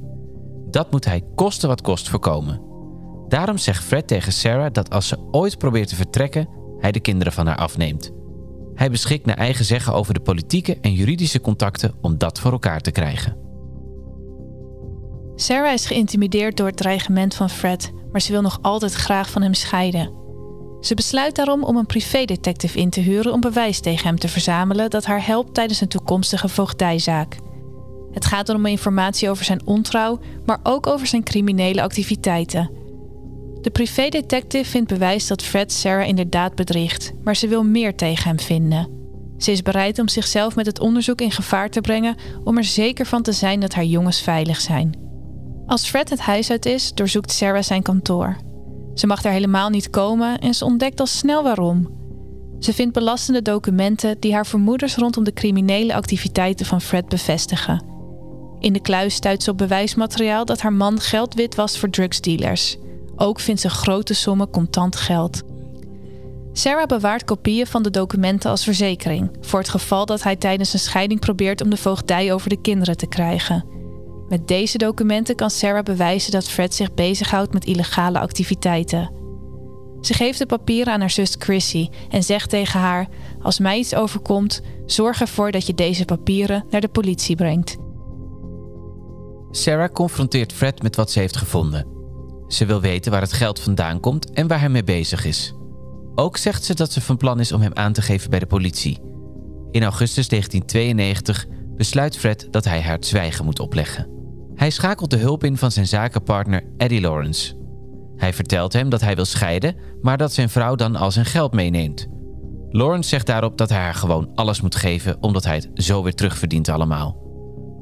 Dat 0.70 0.90
moet 0.90 1.04
hij 1.04 1.22
koste 1.34 1.66
wat 1.66 1.80
kost 1.80 2.08
voorkomen. 2.08 2.62
Daarom 3.28 3.58
zegt 3.58 3.84
Fred 3.84 4.06
tegen 4.06 4.32
Sarah 4.32 4.72
dat 4.72 4.90
als 4.90 5.08
ze 5.08 5.18
ooit 5.30 5.58
probeert 5.58 5.88
te 5.88 5.96
vertrekken, 5.96 6.48
hij 6.78 6.92
de 6.92 7.00
kinderen 7.00 7.32
van 7.32 7.46
haar 7.46 7.56
afneemt. 7.56 8.12
Hij 8.78 8.90
beschikt 8.90 9.26
naar 9.26 9.36
eigen 9.36 9.64
zeggen 9.64 9.92
over 9.92 10.14
de 10.14 10.20
politieke 10.20 10.78
en 10.80 10.92
juridische 10.92 11.40
contacten 11.40 11.94
om 12.00 12.18
dat 12.18 12.40
voor 12.40 12.52
elkaar 12.52 12.80
te 12.80 12.90
krijgen. 12.90 13.36
Sarah 15.34 15.72
is 15.72 15.86
geïntimideerd 15.86 16.56
door 16.56 16.66
het 16.66 16.76
dreigement 16.76 17.34
van 17.34 17.50
Fred, 17.50 17.92
maar 18.12 18.20
ze 18.20 18.32
wil 18.32 18.40
nog 18.40 18.58
altijd 18.62 18.92
graag 18.92 19.30
van 19.30 19.42
hem 19.42 19.54
scheiden. 19.54 20.12
Ze 20.80 20.94
besluit 20.94 21.34
daarom 21.34 21.64
om 21.64 21.76
een 21.76 21.86
privédetective 21.86 22.78
in 22.78 22.90
te 22.90 23.00
huren 23.00 23.32
om 23.32 23.40
bewijs 23.40 23.80
tegen 23.80 24.06
hem 24.06 24.18
te 24.18 24.28
verzamelen 24.28 24.90
dat 24.90 25.04
haar 25.04 25.26
helpt 25.26 25.54
tijdens 25.54 25.80
een 25.80 25.88
toekomstige 25.88 26.48
voogdijzaak. 26.48 27.36
Het 28.12 28.24
gaat 28.24 28.48
erom 28.48 28.66
informatie 28.66 29.30
over 29.30 29.44
zijn 29.44 29.66
ontrouw, 29.66 30.18
maar 30.46 30.60
ook 30.62 30.86
over 30.86 31.06
zijn 31.06 31.24
criminele 31.24 31.82
activiteiten. 31.82 32.70
De 33.60 33.70
privédetective 33.70 34.70
vindt 34.70 34.88
bewijs 34.88 35.26
dat 35.26 35.42
Fred 35.42 35.72
Sarah 35.72 36.08
inderdaad 36.08 36.54
bedriegt, 36.54 37.12
maar 37.24 37.36
ze 37.36 37.48
wil 37.48 37.64
meer 37.64 37.94
tegen 37.94 38.28
hem 38.28 38.38
vinden. 38.38 38.88
Ze 39.38 39.50
is 39.50 39.62
bereid 39.62 39.98
om 39.98 40.08
zichzelf 40.08 40.56
met 40.56 40.66
het 40.66 40.80
onderzoek 40.80 41.20
in 41.20 41.30
gevaar 41.30 41.70
te 41.70 41.80
brengen 41.80 42.16
om 42.44 42.56
er 42.56 42.64
zeker 42.64 43.06
van 43.06 43.22
te 43.22 43.32
zijn 43.32 43.60
dat 43.60 43.74
haar 43.74 43.84
jongens 43.84 44.20
veilig 44.20 44.60
zijn. 44.60 45.06
Als 45.66 45.88
Fred 45.88 46.10
het 46.10 46.18
huis 46.18 46.50
uit 46.50 46.66
is, 46.66 46.92
doorzoekt 46.94 47.32
Sarah 47.32 47.62
zijn 47.62 47.82
kantoor. 47.82 48.36
Ze 48.94 49.06
mag 49.06 49.22
daar 49.22 49.32
helemaal 49.32 49.68
niet 49.68 49.90
komen 49.90 50.38
en 50.38 50.54
ze 50.54 50.64
ontdekt 50.64 51.00
al 51.00 51.06
snel 51.06 51.42
waarom. 51.42 51.96
Ze 52.58 52.72
vindt 52.72 52.92
belastende 52.92 53.42
documenten 53.42 54.20
die 54.20 54.34
haar 54.34 54.46
vermoeders 54.46 54.96
rondom 54.96 55.24
de 55.24 55.32
criminele 55.32 55.94
activiteiten 55.94 56.66
van 56.66 56.80
Fred 56.80 57.08
bevestigen. 57.08 57.84
In 58.58 58.72
de 58.72 58.80
kluis 58.80 59.14
stuit 59.14 59.42
ze 59.42 59.50
op 59.50 59.58
bewijsmateriaal 59.58 60.44
dat 60.44 60.60
haar 60.60 60.72
man 60.72 61.00
geld 61.00 61.34
wit 61.34 61.54
was 61.54 61.78
voor 61.78 61.90
drugsdealers. 61.90 62.76
Ook 63.20 63.40
vindt 63.40 63.60
ze 63.60 63.68
grote 63.68 64.14
sommen 64.14 64.50
contant 64.50 64.96
geld. 64.96 65.42
Sarah 66.52 66.86
bewaart 66.86 67.24
kopieën 67.24 67.66
van 67.66 67.82
de 67.82 67.90
documenten 67.90 68.50
als 68.50 68.64
verzekering, 68.64 69.30
voor 69.40 69.58
het 69.58 69.68
geval 69.68 70.06
dat 70.06 70.22
hij 70.22 70.36
tijdens 70.36 70.72
een 70.72 70.78
scheiding 70.78 71.20
probeert 71.20 71.60
om 71.60 71.70
de 71.70 71.76
voogdij 71.76 72.32
over 72.32 72.48
de 72.48 72.60
kinderen 72.60 72.96
te 72.96 73.06
krijgen. 73.06 73.64
Met 74.28 74.48
deze 74.48 74.78
documenten 74.78 75.34
kan 75.36 75.50
Sarah 75.50 75.82
bewijzen 75.82 76.32
dat 76.32 76.48
Fred 76.48 76.74
zich 76.74 76.94
bezighoudt 76.94 77.52
met 77.52 77.64
illegale 77.64 78.18
activiteiten. 78.18 79.12
Ze 80.00 80.14
geeft 80.14 80.38
de 80.38 80.46
papieren 80.46 80.92
aan 80.92 81.00
haar 81.00 81.10
zus 81.10 81.34
Chrissy 81.38 81.88
en 82.08 82.22
zegt 82.22 82.50
tegen 82.50 82.80
haar: 82.80 83.08
Als 83.42 83.58
mij 83.58 83.78
iets 83.78 83.94
overkomt, 83.94 84.62
zorg 84.86 85.20
ervoor 85.20 85.50
dat 85.50 85.66
je 85.66 85.74
deze 85.74 86.04
papieren 86.04 86.64
naar 86.70 86.80
de 86.80 86.88
politie 86.88 87.36
brengt. 87.36 87.76
Sarah 89.50 89.92
confronteert 89.92 90.52
Fred 90.52 90.82
met 90.82 90.96
wat 90.96 91.10
ze 91.10 91.18
heeft 91.18 91.36
gevonden. 91.36 91.97
Ze 92.48 92.66
wil 92.66 92.80
weten 92.80 93.12
waar 93.12 93.20
het 93.20 93.32
geld 93.32 93.60
vandaan 93.60 94.00
komt 94.00 94.30
en 94.30 94.46
waar 94.46 94.60
hij 94.60 94.68
mee 94.68 94.84
bezig 94.84 95.24
is. 95.24 95.54
Ook 96.14 96.36
zegt 96.36 96.64
ze 96.64 96.74
dat 96.74 96.92
ze 96.92 97.00
van 97.00 97.16
plan 97.16 97.40
is 97.40 97.52
om 97.52 97.60
hem 97.60 97.74
aan 97.74 97.92
te 97.92 98.02
geven 98.02 98.30
bij 98.30 98.38
de 98.38 98.46
politie. 98.46 98.98
In 99.70 99.82
augustus 99.82 100.28
1992 100.28 101.46
besluit 101.76 102.16
Fred 102.16 102.48
dat 102.50 102.64
hij 102.64 102.80
haar 102.80 102.92
het 102.92 103.06
zwijgen 103.06 103.44
moet 103.44 103.60
opleggen. 103.60 104.08
Hij 104.54 104.70
schakelt 104.70 105.10
de 105.10 105.16
hulp 105.16 105.44
in 105.44 105.56
van 105.56 105.70
zijn 105.70 105.86
zakenpartner 105.86 106.64
Eddie 106.76 107.00
Lawrence. 107.00 107.56
Hij 108.16 108.32
vertelt 108.32 108.72
hem 108.72 108.88
dat 108.88 109.00
hij 109.00 109.14
wil 109.14 109.24
scheiden, 109.24 109.76
maar 110.00 110.16
dat 110.16 110.32
zijn 110.32 110.48
vrouw 110.48 110.74
dan 110.74 110.96
al 110.96 111.10
zijn 111.10 111.24
geld 111.24 111.52
meeneemt. 111.52 112.08
Lawrence 112.70 113.08
zegt 113.08 113.26
daarop 113.26 113.58
dat 113.58 113.68
hij 113.68 113.78
haar 113.78 113.94
gewoon 113.94 114.30
alles 114.34 114.60
moet 114.60 114.76
geven 114.76 115.22
omdat 115.22 115.44
hij 115.44 115.54
het 115.54 115.70
zo 115.74 116.02
weer 116.02 116.14
terugverdient 116.14 116.68
allemaal. 116.68 117.27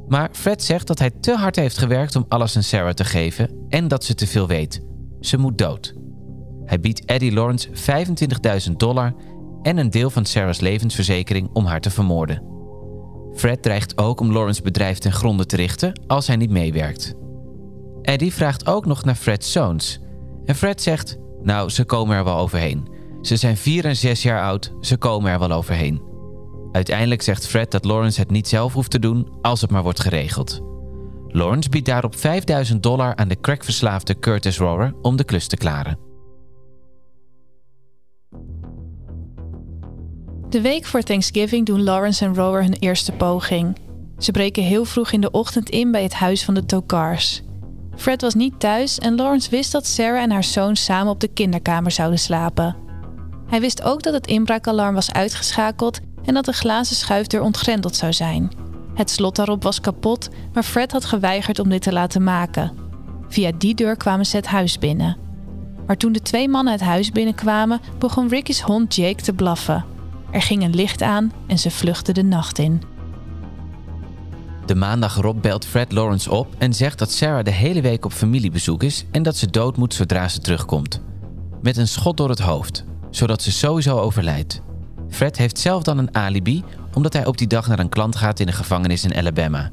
Maar 0.09 0.29
Fred 0.33 0.63
zegt 0.63 0.87
dat 0.87 0.99
hij 0.99 1.11
te 1.11 1.35
hard 1.35 1.57
heeft 1.57 1.79
gewerkt 1.79 2.17
om 2.17 2.25
alles 2.29 2.57
aan 2.57 2.63
Sarah 2.63 2.93
te 2.93 3.05
geven 3.05 3.67
en 3.69 3.89
dat 3.89 4.05
ze 4.05 4.15
te 4.15 4.27
veel 4.27 4.47
weet. 4.47 4.81
Ze 5.21 5.39
moet 5.39 5.59
dood. 5.59 5.95
Hij 6.65 6.81
biedt 6.81 7.05
Eddie 7.05 7.33
Lawrence 7.33 7.69
25.000 8.69 8.73
dollar 8.77 9.15
en 9.63 9.77
een 9.77 9.91
deel 9.91 10.11
van 10.11 10.25
Sarah's 10.25 10.61
levensverzekering 10.61 11.49
om 11.53 11.65
haar 11.65 11.81
te 11.81 11.91
vermoorden. 11.91 12.43
Fred 13.35 13.63
dreigt 13.63 13.99
ook 13.99 14.21
om 14.21 14.33
Lawrence 14.33 14.63
bedrijf 14.63 14.99
ten 14.99 15.13
gronde 15.13 15.47
te 15.47 15.57
richten 15.57 16.01
als 16.07 16.27
hij 16.27 16.37
niet 16.37 16.51
meewerkt. 16.51 17.15
Eddie 18.03 18.33
vraagt 18.33 18.67
ook 18.67 18.87
nog 18.87 19.05
naar 19.05 19.15
Fred's 19.15 19.53
zoons. 19.53 20.01
En 20.45 20.55
Fred 20.55 20.83
zegt: 20.83 21.17
Nou, 21.43 21.71
ze 21.71 21.85
komen 21.85 22.17
er 22.17 22.25
wel 22.25 22.37
overheen. 22.37 22.89
Ze 23.23 23.37
zijn 23.37 23.57
4 23.57 23.85
en 23.85 23.97
6 23.97 24.23
jaar 24.23 24.43
oud, 24.43 24.73
ze 24.81 24.97
komen 24.97 25.33
er 25.33 25.39
wel 25.39 25.53
overheen. 25.53 26.03
Uiteindelijk 26.77 27.23
zegt 27.23 27.47
Fred 27.47 27.71
dat 27.71 27.85
Lawrence 27.85 28.21
het 28.21 28.31
niet 28.31 28.49
zelf 28.49 28.73
hoeft 28.73 28.91
te 28.91 28.99
doen 28.99 29.29
als 29.43 29.61
het 29.61 29.71
maar 29.71 29.83
wordt 29.83 30.01
geregeld. 30.01 30.61
Lawrence 31.29 31.69
biedt 31.69 31.87
daarop 31.87 32.17
5000 32.17 32.83
dollar 32.83 33.17
aan 33.17 33.29
de 33.29 33.41
crackverslaafde 33.41 34.19
Curtis 34.19 34.59
Rower 34.59 34.95
om 35.03 35.17
de 35.17 35.25
klus 35.25 35.47
te 35.47 35.57
klaren. 35.57 35.99
De 40.49 40.61
week 40.61 40.85
voor 40.85 41.03
Thanksgiving 41.03 41.67
doen 41.67 41.83
Lawrence 41.83 42.25
en 42.25 42.35
Rower 42.35 42.63
hun 42.63 42.77
eerste 42.79 43.13
poging. 43.13 43.77
Ze 44.19 44.31
breken 44.31 44.63
heel 44.63 44.85
vroeg 44.85 45.13
in 45.13 45.21
de 45.21 45.31
ochtend 45.31 45.71
in 45.71 45.91
bij 45.91 46.03
het 46.03 46.15
huis 46.15 46.45
van 46.45 46.55
de 46.55 46.65
Tokars. 46.65 47.43
Fred 47.97 48.21
was 48.21 48.35
niet 48.35 48.61
thuis 48.61 48.99
en 48.99 49.17
Lawrence 49.17 49.51
wist 49.51 49.73
dat 49.73 49.87
Sarah 49.87 50.23
en 50.23 50.31
haar 50.31 50.45
zoon 50.45 50.77
samen 50.77 51.13
op 51.13 51.21
de 51.21 51.29
kinderkamer 51.29 51.91
zouden 51.91 52.19
slapen. 52.19 52.77
Hij 53.47 53.61
wist 53.61 53.83
ook 53.83 54.03
dat 54.03 54.15
het 54.15 54.27
inbraakalarm 54.27 54.95
was 54.95 55.13
uitgeschakeld 55.13 56.01
en 56.27 56.35
dat 56.35 56.45
de 56.45 56.53
glazen 56.53 56.97
schuifdeur 56.97 57.41
ontgrendeld 57.41 57.97
zou 57.97 58.13
zijn. 58.13 58.51
Het 58.95 59.11
slot 59.11 59.37
daarop 59.37 59.63
was 59.63 59.81
kapot, 59.81 60.29
maar 60.53 60.63
Fred 60.63 60.93
had 60.93 61.05
geweigerd 61.05 61.59
om 61.59 61.69
dit 61.69 61.83
te 61.83 61.93
laten 61.93 62.25
maken. 62.25 62.73
Via 63.29 63.53
die 63.59 63.75
deur 63.75 63.97
kwamen 63.97 64.27
ze 64.27 64.37
het 64.37 64.47
huis 64.47 64.79
binnen. 64.79 65.17
Maar 65.87 65.97
toen 65.97 66.13
de 66.13 66.21
twee 66.21 66.49
mannen 66.49 66.73
het 66.73 66.83
huis 66.83 67.11
binnenkwamen, 67.11 67.81
begon 67.99 68.29
Ricky's 68.29 68.61
hond 68.61 68.95
Jake 68.95 69.23
te 69.23 69.33
blaffen. 69.33 69.85
Er 70.31 70.43
ging 70.43 70.63
een 70.63 70.75
licht 70.75 71.03
aan 71.03 71.33
en 71.47 71.59
ze 71.59 71.71
vluchtten 71.71 72.15
de 72.15 72.23
nacht 72.23 72.59
in. 72.59 72.83
De 74.67 74.75
maandag 74.75 75.17
erop 75.17 75.43
belt 75.43 75.67
Fred 75.67 75.93
Lawrence 75.93 76.31
op 76.31 76.55
en 76.59 76.75
zegt 76.75 76.99
dat 76.99 77.11
Sarah 77.13 77.45
de 77.45 77.51
hele 77.51 77.81
week 77.81 78.05
op 78.05 78.13
familiebezoek 78.13 78.83
is 78.83 79.05
en 79.11 79.23
dat 79.23 79.37
ze 79.37 79.51
dood 79.51 79.77
moet 79.77 79.95
zodra 79.95 80.29
ze 80.29 80.39
terugkomt. 80.39 81.01
Met 81.63 81.77
een 81.77 81.89
schot 81.89 82.17
door 82.17 82.29
het 82.29 82.39
hoofd, 82.39 82.85
zodat 83.11 83.43
ze 83.43 83.53
sowieso 83.53 83.99
overlijdt. 83.99 84.61
Fred 85.11 85.37
heeft 85.37 85.59
zelf 85.59 85.83
dan 85.83 85.99
een 85.99 86.15
alibi 86.15 86.65
omdat 86.95 87.13
hij 87.13 87.27
op 87.27 87.39
die 87.39 87.47
dag 87.47 87.69
naar 87.69 87.79
een 87.79 87.89
klant 87.89 88.17
gaat 88.17 88.41
in 88.41 88.47
een 88.47 88.55
gevangenis 88.55 89.05
in 89.05 89.17
Alabama. 89.17 89.71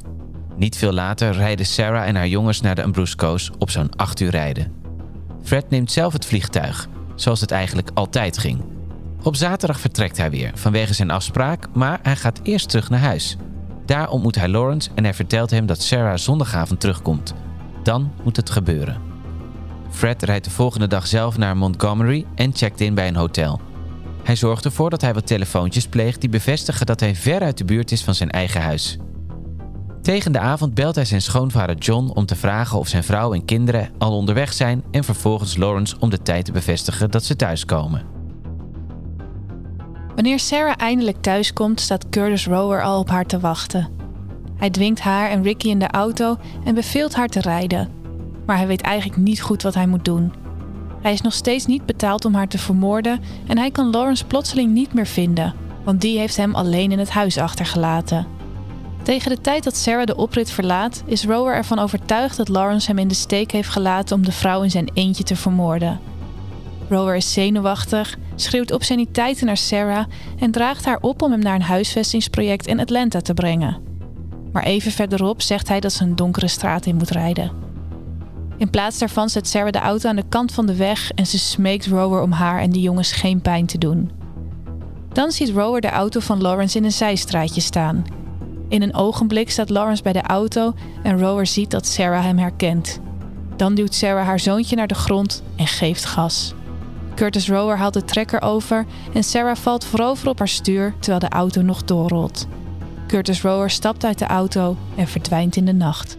Niet 0.56 0.78
veel 0.78 0.92
later 0.92 1.32
rijden 1.32 1.66
Sarah 1.66 2.08
en 2.08 2.16
haar 2.16 2.28
jongens 2.28 2.62
naar 2.62 2.76
de 2.76 2.84
Ambrusco's 2.84 3.52
op 3.58 3.70
zo'n 3.70 3.96
8 3.96 4.20
uur 4.20 4.30
rijden. 4.30 4.72
Fred 5.44 5.70
neemt 5.70 5.92
zelf 5.92 6.14
het 6.14 6.26
vliegtuig, 6.26 6.88
zoals 7.16 7.42
het 7.42 7.52
eigenlijk 7.52 7.90
altijd 7.94 8.38
ging. 8.38 8.62
Op 9.24 9.36
zaterdag 9.36 9.80
vertrekt 9.80 10.18
hij 10.18 10.30
weer 10.30 10.52
vanwege 10.56 10.94
zijn 10.94 11.12
afspraak, 11.12 11.68
maar 11.74 12.00
hij 12.04 12.16
gaat 12.16 12.40
eerst 12.44 12.70
terug 12.70 12.90
naar 12.90 13.00
huis. 13.00 13.38
Daar 13.86 14.10
ontmoet 14.10 14.36
hij 14.36 14.48
Lawrence 14.48 14.90
en 14.96 15.04
hij 15.04 15.14
vertelt 15.14 15.50
hem 15.50 15.66
dat 15.66 15.82
Sarah 15.82 16.18
zondagavond 16.18 16.80
terugkomt. 16.80 17.34
Dan 17.84 18.12
moet 18.24 18.36
het 18.36 18.50
gebeuren. 18.50 18.98
Fred 19.90 20.24
rijdt 20.24 20.46
de 20.46 20.52
volgende 20.52 20.88
dag 20.88 21.08
zelf 21.08 21.38
naar 21.38 21.58
Montgomery 21.58 22.26
en 22.36 22.56
checkt 22.56 22.82
in 22.82 22.94
bij 22.94 23.08
een 23.08 23.16
hotel. 23.16 23.62
Hij 24.24 24.36
zorgt 24.36 24.66
ervoor 24.66 24.90
dat 24.90 25.02
hij 25.02 25.14
wat 25.14 25.28
telefoontjes 25.28 25.88
pleegt 25.88 26.22
die 26.22 26.30
bevestigen 26.30 26.86
dat 26.86 27.00
hij 27.00 27.16
ver 27.16 27.42
uit 27.42 27.58
de 27.58 27.66
buurt 27.66 27.92
is 27.92 28.04
van 28.04 28.16
zijn 28.16 28.30
eigen 28.30 28.62
huis. 28.62 28.98
Tegen 30.02 30.32
de 30.32 30.40
avond 30.40 30.74
belt 30.74 30.96
hij 30.96 31.06
zijn 31.06 31.22
schoonvader 31.22 31.78
John 31.78 32.12
om 32.14 32.26
te 32.26 32.36
vragen 32.36 32.80
of 32.80 32.88
zijn 32.88 33.04
vrouw 33.04 33.34
en 33.34 33.46
kinderen 33.46 33.90
al 33.98 34.18
onderweg 34.18 34.54
zijn 34.54 34.84
en 34.92 35.04
vervolgens 35.04 35.58
Lawrence 35.58 35.96
om 36.00 36.10
de 36.10 36.22
tijd 36.22 36.46
te 36.46 36.52
bevestigen 36.52 37.12
dat 37.12 37.24
ze 37.24 37.36
thuiskomen. 37.36 38.06
Wanneer 40.16 40.40
Sarah 40.40 40.74
eindelijk 40.78 41.22
thuiskomt, 41.22 41.80
staat 41.80 42.10
Curtis 42.10 42.48
Rower 42.48 42.84
al 42.84 43.00
op 43.00 43.10
haar 43.10 43.26
te 43.26 43.40
wachten. 43.40 43.90
Hij 44.56 44.70
dwingt 44.70 45.00
haar 45.00 45.30
en 45.30 45.44
Ricky 45.44 45.68
in 45.68 45.80
de 45.80 45.88
auto 45.88 46.38
en 46.64 46.76
beveelt 46.76 47.16
haar 47.16 47.28
te 47.28 47.42
rijden. 47.42 47.90
Maar 48.46 48.58
hij 48.58 48.68
weet 48.68 48.82
eigenlijk 48.82 49.22
niet 49.22 49.42
goed 49.42 49.62
wat 49.62 49.74
hij 49.74 49.88
moet 49.88 50.06
doen. 50.06 50.43
Hij 51.04 51.14
is 51.14 51.22
nog 51.22 51.34
steeds 51.34 51.66
niet 51.66 51.86
betaald 51.86 52.26
om 52.26 52.34
haar 52.34 52.48
te 52.48 52.58
vermoorden 52.58 53.20
en 53.48 53.58
hij 53.58 53.72
kan 53.72 53.90
Lawrence 53.90 54.26
plotseling 54.26 54.72
niet 54.72 54.94
meer 54.94 55.08
vinden, 55.08 55.54
want 55.84 56.02
die 56.02 56.18
heeft 56.18 56.38
hem 56.38 56.56
alleen 56.56 56.92
in 56.92 57.00
het 57.00 57.10
huis 57.10 57.38
achtergelaten. 57.38 58.28
Tegen 59.02 59.30
de 59.30 59.42
tijd 59.42 59.64
dat 59.64 59.76
Sarah 59.76 60.06
de 60.06 60.16
oprit 60.16 60.52
verlaat, 60.52 61.04
is 61.06 61.26
Rower 61.26 61.56
ervan 61.56 61.80
overtuigd 61.80 62.38
dat 62.38 62.48
Lawrence 62.48 62.88
hem 62.88 62.98
in 62.98 63.08
de 63.08 63.14
steek 63.14 63.52
heeft 63.52 63.70
gelaten 63.70 64.16
om 64.16 64.26
de 64.26 64.32
vrouw 64.32 64.62
in 64.62 64.72
zijn 64.72 64.92
eentje 64.94 65.24
te 65.24 65.36
vermoorden. 65.36 66.00
Rower 66.90 67.16
is 67.16 67.34
zenuwachtig, 67.34 68.18
schreeuwt 68.36 68.72
obsceniteiten 68.72 69.46
naar 69.46 69.58
Sarah 69.58 70.06
en 70.40 70.52
draagt 70.52 70.86
haar 70.86 71.00
op 71.02 71.22
om 71.22 71.32
hem 71.32 71.40
naar 71.40 71.56
een 71.56 71.62
huisvestingsproject 71.62 72.68
in 72.68 72.80
Atlanta 72.80 73.22
te 73.22 73.34
brengen. 73.34 73.78
Maar 74.52 74.64
even 74.64 74.92
verderop 74.92 75.42
zegt 75.42 75.68
hij 75.68 75.80
dat 75.80 75.94
ze 75.94 76.04
een 76.04 76.16
donkere 76.16 76.48
straat 76.48 76.86
in 76.86 76.96
moet 76.96 77.10
rijden. 77.10 77.73
In 78.58 78.70
plaats 78.70 78.98
daarvan 78.98 79.30
zet 79.30 79.48
Sarah 79.48 79.72
de 79.72 79.80
auto 79.80 80.10
aan 80.10 80.16
de 80.16 80.24
kant 80.30 80.52
van 80.52 80.66
de 80.66 80.76
weg 80.76 81.12
en 81.12 81.28
ze 81.28 81.40
smeekt 81.40 81.86
Rower 81.86 82.22
om 82.22 82.32
haar 82.32 82.60
en 82.62 82.72
de 82.72 82.82
jongens 82.82 83.12
geen 83.12 83.42
pijn 83.42 83.66
te 83.66 83.78
doen. 83.78 84.12
Dan 85.12 85.32
ziet 85.32 85.50
Rower 85.50 85.82
de 85.82 85.90
auto 85.90 86.20
van 86.20 86.42
Lawrence 86.42 86.78
in 86.78 86.84
een 86.84 86.92
zijstraatje 86.92 87.62
staan. 87.62 88.04
In 88.70 88.82
een 88.82 88.96
ogenblik 88.96 89.52
staat 89.52 89.70
Lawrence 89.70 90.04
bij 90.04 90.14
de 90.14 90.22
auto 90.22 90.74
en 91.04 91.20
Rower 91.20 91.48
ziet 91.48 91.72
dat 91.72 91.88
Sarah 91.88 92.24
hem 92.24 92.38
herkent. 92.38 93.00
Dan 93.56 93.76
duwt 93.76 93.94
Sarah 93.94 94.26
haar 94.26 94.40
zoontje 94.40 94.76
naar 94.76 94.88
de 94.88 94.96
grond 94.96 95.44
en 95.56 95.68
geeft 95.68 96.06
gas. 96.06 96.54
Curtis 97.16 97.50
Rower 97.50 97.78
haalt 97.78 97.94
de 97.94 98.06
trekker 98.06 98.42
over 98.42 98.86
en 99.14 99.24
Sarah 99.24 99.56
valt 99.56 99.86
voorover 99.86 100.30
op 100.30 100.40
haar 100.40 100.48
stuur 100.48 100.94
terwijl 101.00 101.20
de 101.20 101.30
auto 101.30 101.62
nog 101.62 101.84
doorrolt. 101.84 102.48
Curtis 103.08 103.42
Rower 103.42 103.70
stapt 103.70 104.06
uit 104.06 104.20
de 104.20 104.26
auto 104.26 104.78
en 104.96 105.08
verdwijnt 105.08 105.56
in 105.56 105.66
de 105.66 105.74
nacht. 105.74 106.18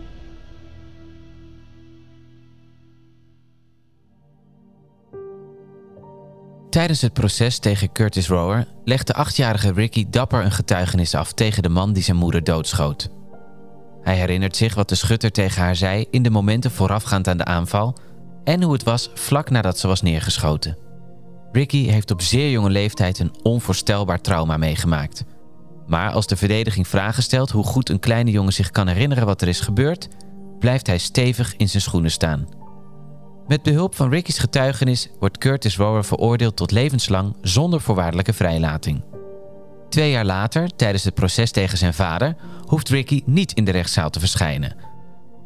Tijdens 6.74 7.00
het 7.00 7.12
proces 7.12 7.58
tegen 7.58 7.92
Curtis 7.92 8.28
Rower 8.28 8.66
legt 8.84 9.06
de 9.06 9.14
achtjarige 9.14 9.72
Ricky 9.72 10.06
dapper 10.10 10.44
een 10.44 10.52
getuigenis 10.52 11.14
af 11.14 11.32
tegen 11.32 11.62
de 11.62 11.68
man 11.68 11.92
die 11.92 12.02
zijn 12.02 12.16
moeder 12.16 12.44
doodschoot. 12.44 13.10
Hij 14.02 14.16
herinnert 14.16 14.56
zich 14.56 14.74
wat 14.74 14.88
de 14.88 14.94
schutter 14.94 15.30
tegen 15.30 15.62
haar 15.62 15.76
zei 15.76 16.06
in 16.10 16.22
de 16.22 16.30
momenten 16.30 16.70
voorafgaand 16.70 17.28
aan 17.28 17.37
de 17.37 17.44
aanval 17.44 17.96
en 18.44 18.62
hoe 18.62 18.72
het 18.72 18.82
was 18.82 19.10
vlak 19.14 19.50
nadat 19.50 19.78
ze 19.78 19.87
was 19.87 20.02
neergeschoten. 20.02 20.78
Ricky 21.52 21.87
heeft 21.87 22.10
op 22.10 22.22
zeer 22.22 22.50
jonge 22.50 22.70
leeftijd 22.70 23.18
een 23.18 23.34
onvoorstelbaar 23.42 24.20
trauma 24.20 24.56
meegemaakt. 24.56 25.24
Maar 25.87 26.12
als 26.12 26.26
de 26.26 26.37
verdediging 26.37 26.88
vragen 26.88 27.22
stelt 27.22 27.50
hoe 27.50 27.64
goed 27.64 27.88
een 27.88 28.00
kleine 28.00 28.30
jongen 28.30 28.52
zich 28.52 28.70
kan 28.70 28.87
herinneren 28.87 29.26
wat 29.26 29.42
er 29.42 29.48
is 29.48 29.60
gebeurd, 29.60 30.08
blijft 30.58 30.87
hij 30.87 30.98
stevig 30.98 31.56
in 31.56 31.68
zijn 31.68 31.82
schoenen 31.82 32.10
staan. 32.10 32.63
Met 33.48 33.62
behulp 33.62 33.94
van 33.94 34.11
Ricky's 34.11 34.38
getuigenis 34.38 35.09
wordt 35.18 35.38
Curtis 35.38 35.76
Rower 35.76 36.04
veroordeeld 36.04 36.57
tot 36.57 36.70
levenslang 36.70 37.37
zonder 37.40 37.80
voorwaardelijke 37.80 38.33
vrijlating. 38.33 39.04
Twee 39.88 40.11
jaar 40.11 40.24
later, 40.24 40.76
tijdens 40.76 41.04
het 41.04 41.14
proces 41.14 41.50
tegen 41.50 41.78
zijn 41.78 41.94
vader, 41.94 42.37
hoeft 42.66 42.88
Ricky 42.88 43.22
niet 43.26 43.52
in 43.52 43.64
de 43.64 43.70
rechtszaal 43.70 44.11
te 44.11 44.20
verschijnen. 44.20 44.76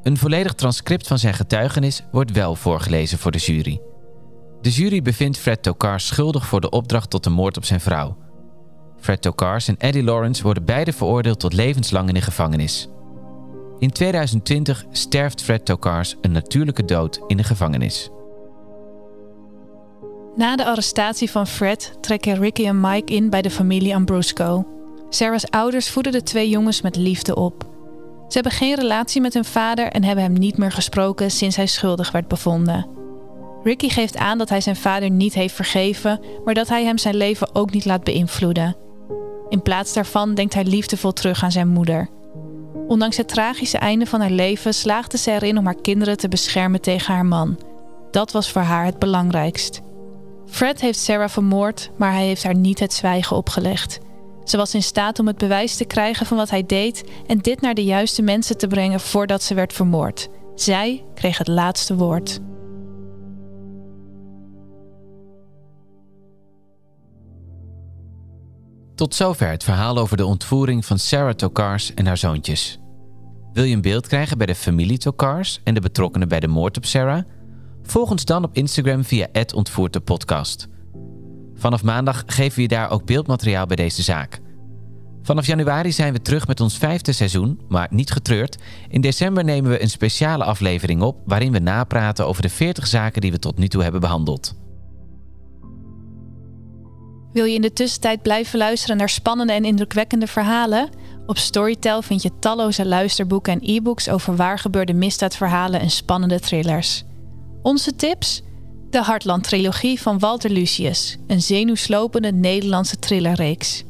Een 0.02 0.16
volledig 0.16 0.54
transcript 0.54 1.06
van 1.06 1.18
zijn 1.18 1.34
getuigenis 1.34 2.02
wordt 2.12 2.32
wel 2.32 2.54
voorgelezen 2.54 3.18
voor 3.18 3.30
de 3.30 3.38
jury. 3.38 3.80
De 4.60 4.70
jury 4.70 5.02
bevindt 5.02 5.38
Fred 5.38 5.62
Tokar 5.62 6.00
schuldig 6.00 6.46
voor 6.46 6.60
de 6.60 6.70
opdracht 6.70 7.10
tot 7.10 7.24
de 7.24 7.30
moord 7.30 7.56
op 7.56 7.64
zijn 7.64 7.80
vrouw. 7.80 8.16
Fred 9.00 9.22
Tokars 9.22 9.68
en 9.68 9.76
Eddie 9.76 10.02
Lawrence 10.02 10.42
worden 10.42 10.64
beide 10.64 10.92
veroordeeld 10.92 11.40
tot 11.40 11.52
levenslang 11.52 12.08
in 12.08 12.14
de 12.14 12.20
gevangenis. 12.20 12.88
In 13.78 13.92
2020 13.92 14.84
sterft 14.90 15.42
Fred 15.42 15.64
Tokars 15.64 16.16
een 16.20 16.32
natuurlijke 16.32 16.84
dood 16.84 17.20
in 17.26 17.36
de 17.36 17.44
gevangenis. 17.44 18.10
Na 20.36 20.56
de 20.56 20.64
arrestatie 20.64 21.30
van 21.30 21.46
Fred 21.46 21.92
trekken 22.00 22.38
Ricky 22.38 22.66
en 22.66 22.80
Mike 22.80 23.14
in 23.14 23.30
bij 23.30 23.42
de 23.42 23.50
familie 23.50 23.94
Ambrusco. 23.94 24.66
Sarah's 25.08 25.44
ouders 25.50 25.90
voeden 25.90 26.12
de 26.12 26.22
twee 26.22 26.48
jongens 26.48 26.80
met 26.80 26.96
liefde 26.96 27.34
op. 27.34 27.66
Ze 28.28 28.34
hebben 28.34 28.52
geen 28.52 28.74
relatie 28.74 29.20
met 29.20 29.34
hun 29.34 29.44
vader 29.44 29.88
en 29.88 30.04
hebben 30.04 30.24
hem 30.24 30.32
niet 30.32 30.58
meer 30.58 30.72
gesproken 30.72 31.30
sinds 31.30 31.56
hij 31.56 31.66
schuldig 31.66 32.10
werd 32.10 32.28
bevonden. 32.28 32.86
Ricky 33.62 33.88
geeft 33.88 34.16
aan 34.16 34.38
dat 34.38 34.48
hij 34.48 34.60
zijn 34.60 34.76
vader 34.76 35.10
niet 35.10 35.34
heeft 35.34 35.54
vergeven, 35.54 36.20
maar 36.44 36.54
dat 36.54 36.68
hij 36.68 36.84
hem 36.84 36.98
zijn 36.98 37.16
leven 37.16 37.54
ook 37.54 37.72
niet 37.72 37.84
laat 37.84 38.04
beïnvloeden. 38.04 38.76
In 39.48 39.62
plaats 39.62 39.92
daarvan 39.92 40.34
denkt 40.34 40.54
hij 40.54 40.64
liefdevol 40.64 41.12
terug 41.12 41.42
aan 41.42 41.52
zijn 41.52 41.68
moeder. 41.68 42.08
Ondanks 42.88 43.16
het 43.16 43.28
tragische 43.28 43.78
einde 43.78 44.06
van 44.06 44.20
haar 44.20 44.30
leven 44.30 44.74
slaagde 44.74 45.18
ze 45.18 45.30
erin 45.30 45.58
om 45.58 45.64
haar 45.64 45.80
kinderen 45.82 46.16
te 46.16 46.28
beschermen 46.28 46.80
tegen 46.80 47.14
haar 47.14 47.26
man. 47.26 47.58
Dat 48.10 48.32
was 48.32 48.50
voor 48.50 48.62
haar 48.62 48.84
het 48.84 48.98
belangrijkst. 48.98 49.80
Fred 50.46 50.80
heeft 50.80 50.98
Sarah 50.98 51.28
vermoord, 51.28 51.90
maar 51.96 52.12
hij 52.12 52.26
heeft 52.26 52.42
haar 52.42 52.54
niet 52.54 52.78
het 52.78 52.92
zwijgen 52.92 53.36
opgelegd. 53.36 53.98
Ze 54.44 54.56
was 54.56 54.74
in 54.74 54.82
staat 54.82 55.18
om 55.18 55.26
het 55.26 55.38
bewijs 55.38 55.76
te 55.76 55.84
krijgen 55.84 56.26
van 56.26 56.36
wat 56.36 56.50
hij 56.50 56.66
deed 56.66 57.04
en 57.26 57.38
dit 57.38 57.60
naar 57.60 57.74
de 57.74 57.84
juiste 57.84 58.22
mensen 58.22 58.58
te 58.58 58.66
brengen 58.66 59.00
voordat 59.00 59.42
ze 59.42 59.54
werd 59.54 59.72
vermoord. 59.72 60.28
Zij 60.54 61.04
kreeg 61.14 61.38
het 61.38 61.48
laatste 61.48 61.96
woord. 61.96 62.40
Tot 68.98 69.14
zover 69.14 69.48
het 69.48 69.64
verhaal 69.64 69.98
over 69.98 70.16
de 70.16 70.26
ontvoering 70.26 70.84
van 70.84 70.98
Sarah 70.98 71.34
Tokars 71.34 71.94
en 71.94 72.06
haar 72.06 72.16
zoontjes. 72.16 72.78
Wil 73.52 73.64
je 73.64 73.74
een 73.74 73.80
beeld 73.80 74.06
krijgen 74.06 74.38
bij 74.38 74.46
de 74.46 74.54
familie 74.54 74.98
Tokars 74.98 75.60
en 75.64 75.74
de 75.74 75.80
betrokkenen 75.80 76.28
bij 76.28 76.40
de 76.40 76.48
moord 76.48 76.76
op 76.76 76.84
Sarah? 76.84 77.22
Volg 77.82 78.10
ons 78.10 78.24
dan 78.24 78.44
op 78.44 78.56
Instagram 78.56 79.04
via 79.04 79.26
@ontvoerdepodcast. 79.54 80.68
Vanaf 81.54 81.82
maandag 81.82 82.22
geven 82.26 82.56
we 82.56 82.62
je 82.62 82.68
daar 82.68 82.90
ook 82.90 83.04
beeldmateriaal 83.04 83.66
bij 83.66 83.76
deze 83.76 84.02
zaak. 84.02 84.40
Vanaf 85.22 85.46
januari 85.46 85.92
zijn 85.92 86.12
we 86.12 86.22
terug 86.22 86.46
met 86.46 86.60
ons 86.60 86.78
vijfde 86.78 87.12
seizoen, 87.12 87.60
maar 87.68 87.88
niet 87.90 88.10
getreurd. 88.10 88.58
In 88.88 89.00
december 89.00 89.44
nemen 89.44 89.70
we 89.70 89.82
een 89.82 89.90
speciale 89.90 90.44
aflevering 90.44 91.02
op 91.02 91.20
waarin 91.24 91.52
we 91.52 91.58
napraten 91.58 92.26
over 92.26 92.42
de 92.42 92.48
40 92.48 92.86
zaken 92.86 93.20
die 93.20 93.32
we 93.32 93.38
tot 93.38 93.58
nu 93.58 93.68
toe 93.68 93.82
hebben 93.82 94.00
behandeld. 94.00 94.54
Wil 97.32 97.44
je 97.44 97.54
in 97.54 97.60
de 97.60 97.72
tussentijd 97.72 98.22
blijven 98.22 98.58
luisteren 98.58 98.96
naar 98.96 99.08
spannende 99.08 99.52
en 99.52 99.64
indrukwekkende 99.64 100.26
verhalen? 100.26 100.88
Op 101.26 101.38
Storytel 101.38 102.02
vind 102.02 102.22
je 102.22 102.38
talloze 102.38 102.86
luisterboeken 102.86 103.52
en 103.52 103.60
e-books 103.62 104.08
over 104.08 104.36
waar 104.36 104.58
gebeurde 104.58 104.92
misdaadverhalen 104.92 105.80
en 105.80 105.90
spannende 105.90 106.40
thrillers. 106.40 107.04
Onze 107.62 107.96
tips? 107.96 108.42
De 108.90 109.02
Hartland-trilogie 109.02 110.00
van 110.00 110.18
Walter 110.18 110.50
Lucius, 110.50 111.16
een 111.26 111.42
zenuwslopende 111.42 112.32
Nederlandse 112.32 112.98
thrillerreeks. 112.98 113.84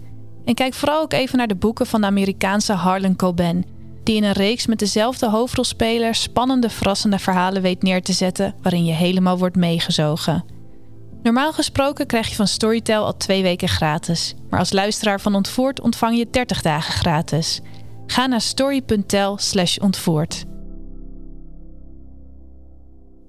En 0.45 0.55
kijk 0.55 0.75
vooral 0.75 1.03
ook 1.03 1.13
even 1.13 1.39
naar 1.39 1.47
de 1.47 1.55
boeken 1.55 1.87
van 1.87 2.01
de 2.01 2.07
Amerikaanse 2.07 2.73
Harlan 2.73 3.17
Coben, 3.17 3.65
die 4.05 4.17
in 4.17 4.25
een 4.25 4.33
reeks 4.33 4.67
met 4.67 4.79
dezelfde 4.79 5.31
hoofdrolspeler 5.31 6.15
spannende, 6.15 6.71
verrassende 6.71 7.19
verhalen 7.19 7.63
weet 7.63 7.83
neer 7.83 8.03
te 8.03 8.13
zetten 8.13 8.55
waarin 8.63 8.85
je 8.85 8.93
helemaal 8.93 9.39
wordt 9.39 9.57
meegezogen. 9.57 10.58
Normaal 11.23 11.53
gesproken 11.53 12.07
krijg 12.07 12.29
je 12.29 12.35
van 12.35 12.47
Storytel 12.47 13.05
al 13.05 13.17
twee 13.17 13.43
weken 13.43 13.69
gratis, 13.69 14.35
maar 14.51 14.59
als 14.59 14.73
luisteraar 14.73 15.21
van 15.21 15.35
Ontvoerd 15.35 15.81
ontvang 15.81 16.17
je 16.17 16.31
30 16.31 16.63
dagen 16.63 16.93
gratis. 16.93 17.61
Ga 18.07 18.27
naar 18.27 18.41
story.tel/ontvoerd. 18.41 20.45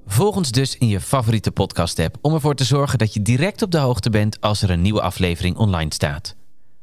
Volg 0.05 0.35
ons 0.35 0.51
dus 0.51 0.77
in 0.77 0.87
je 0.87 0.99
favoriete 0.99 1.51
podcast-app 1.51 2.17
om 2.21 2.33
ervoor 2.33 2.55
te 2.55 2.63
zorgen 2.63 2.97
dat 2.97 3.13
je 3.13 3.21
direct 3.21 3.61
op 3.61 3.71
de 3.71 3.77
hoogte 3.77 4.09
bent 4.09 4.41
als 4.41 4.61
er 4.61 4.69
een 4.69 4.81
nieuwe 4.81 5.01
aflevering 5.01 5.57
online 5.57 5.93
staat. 5.93 6.35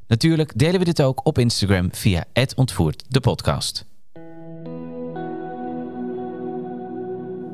Natuurlijk 0.06 0.58
delen 0.58 0.78
we 0.78 0.84
dit 0.84 1.02
ook 1.02 1.26
op 1.26 1.38
Instagram 1.38 1.88
via 1.92 2.24
ontvoerd 2.54 3.04
de 3.08 3.20
podcast. 3.20 3.95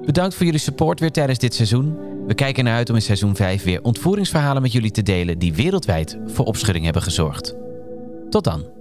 Bedankt 0.04 0.34
voor 0.34 0.44
jullie 0.44 0.60
support 0.60 1.00
weer 1.00 1.12
tijdens 1.12 1.38
dit 1.38 1.54
seizoen. 1.54 1.96
We 2.26 2.34
kijken 2.34 2.64
naar 2.64 2.74
uit 2.74 2.88
om 2.88 2.94
in 2.94 3.02
seizoen 3.02 3.36
5 3.36 3.64
weer 3.64 3.82
ontvoeringsverhalen 3.82 4.62
met 4.62 4.72
jullie 4.72 4.90
te 4.90 5.02
delen 5.02 5.38
die 5.38 5.54
wereldwijd 5.54 6.18
voor 6.26 6.44
opschudding 6.44 6.84
hebben 6.84 7.02
gezorgd. 7.02 7.54
Tot 8.30 8.44
dan. 8.44 8.71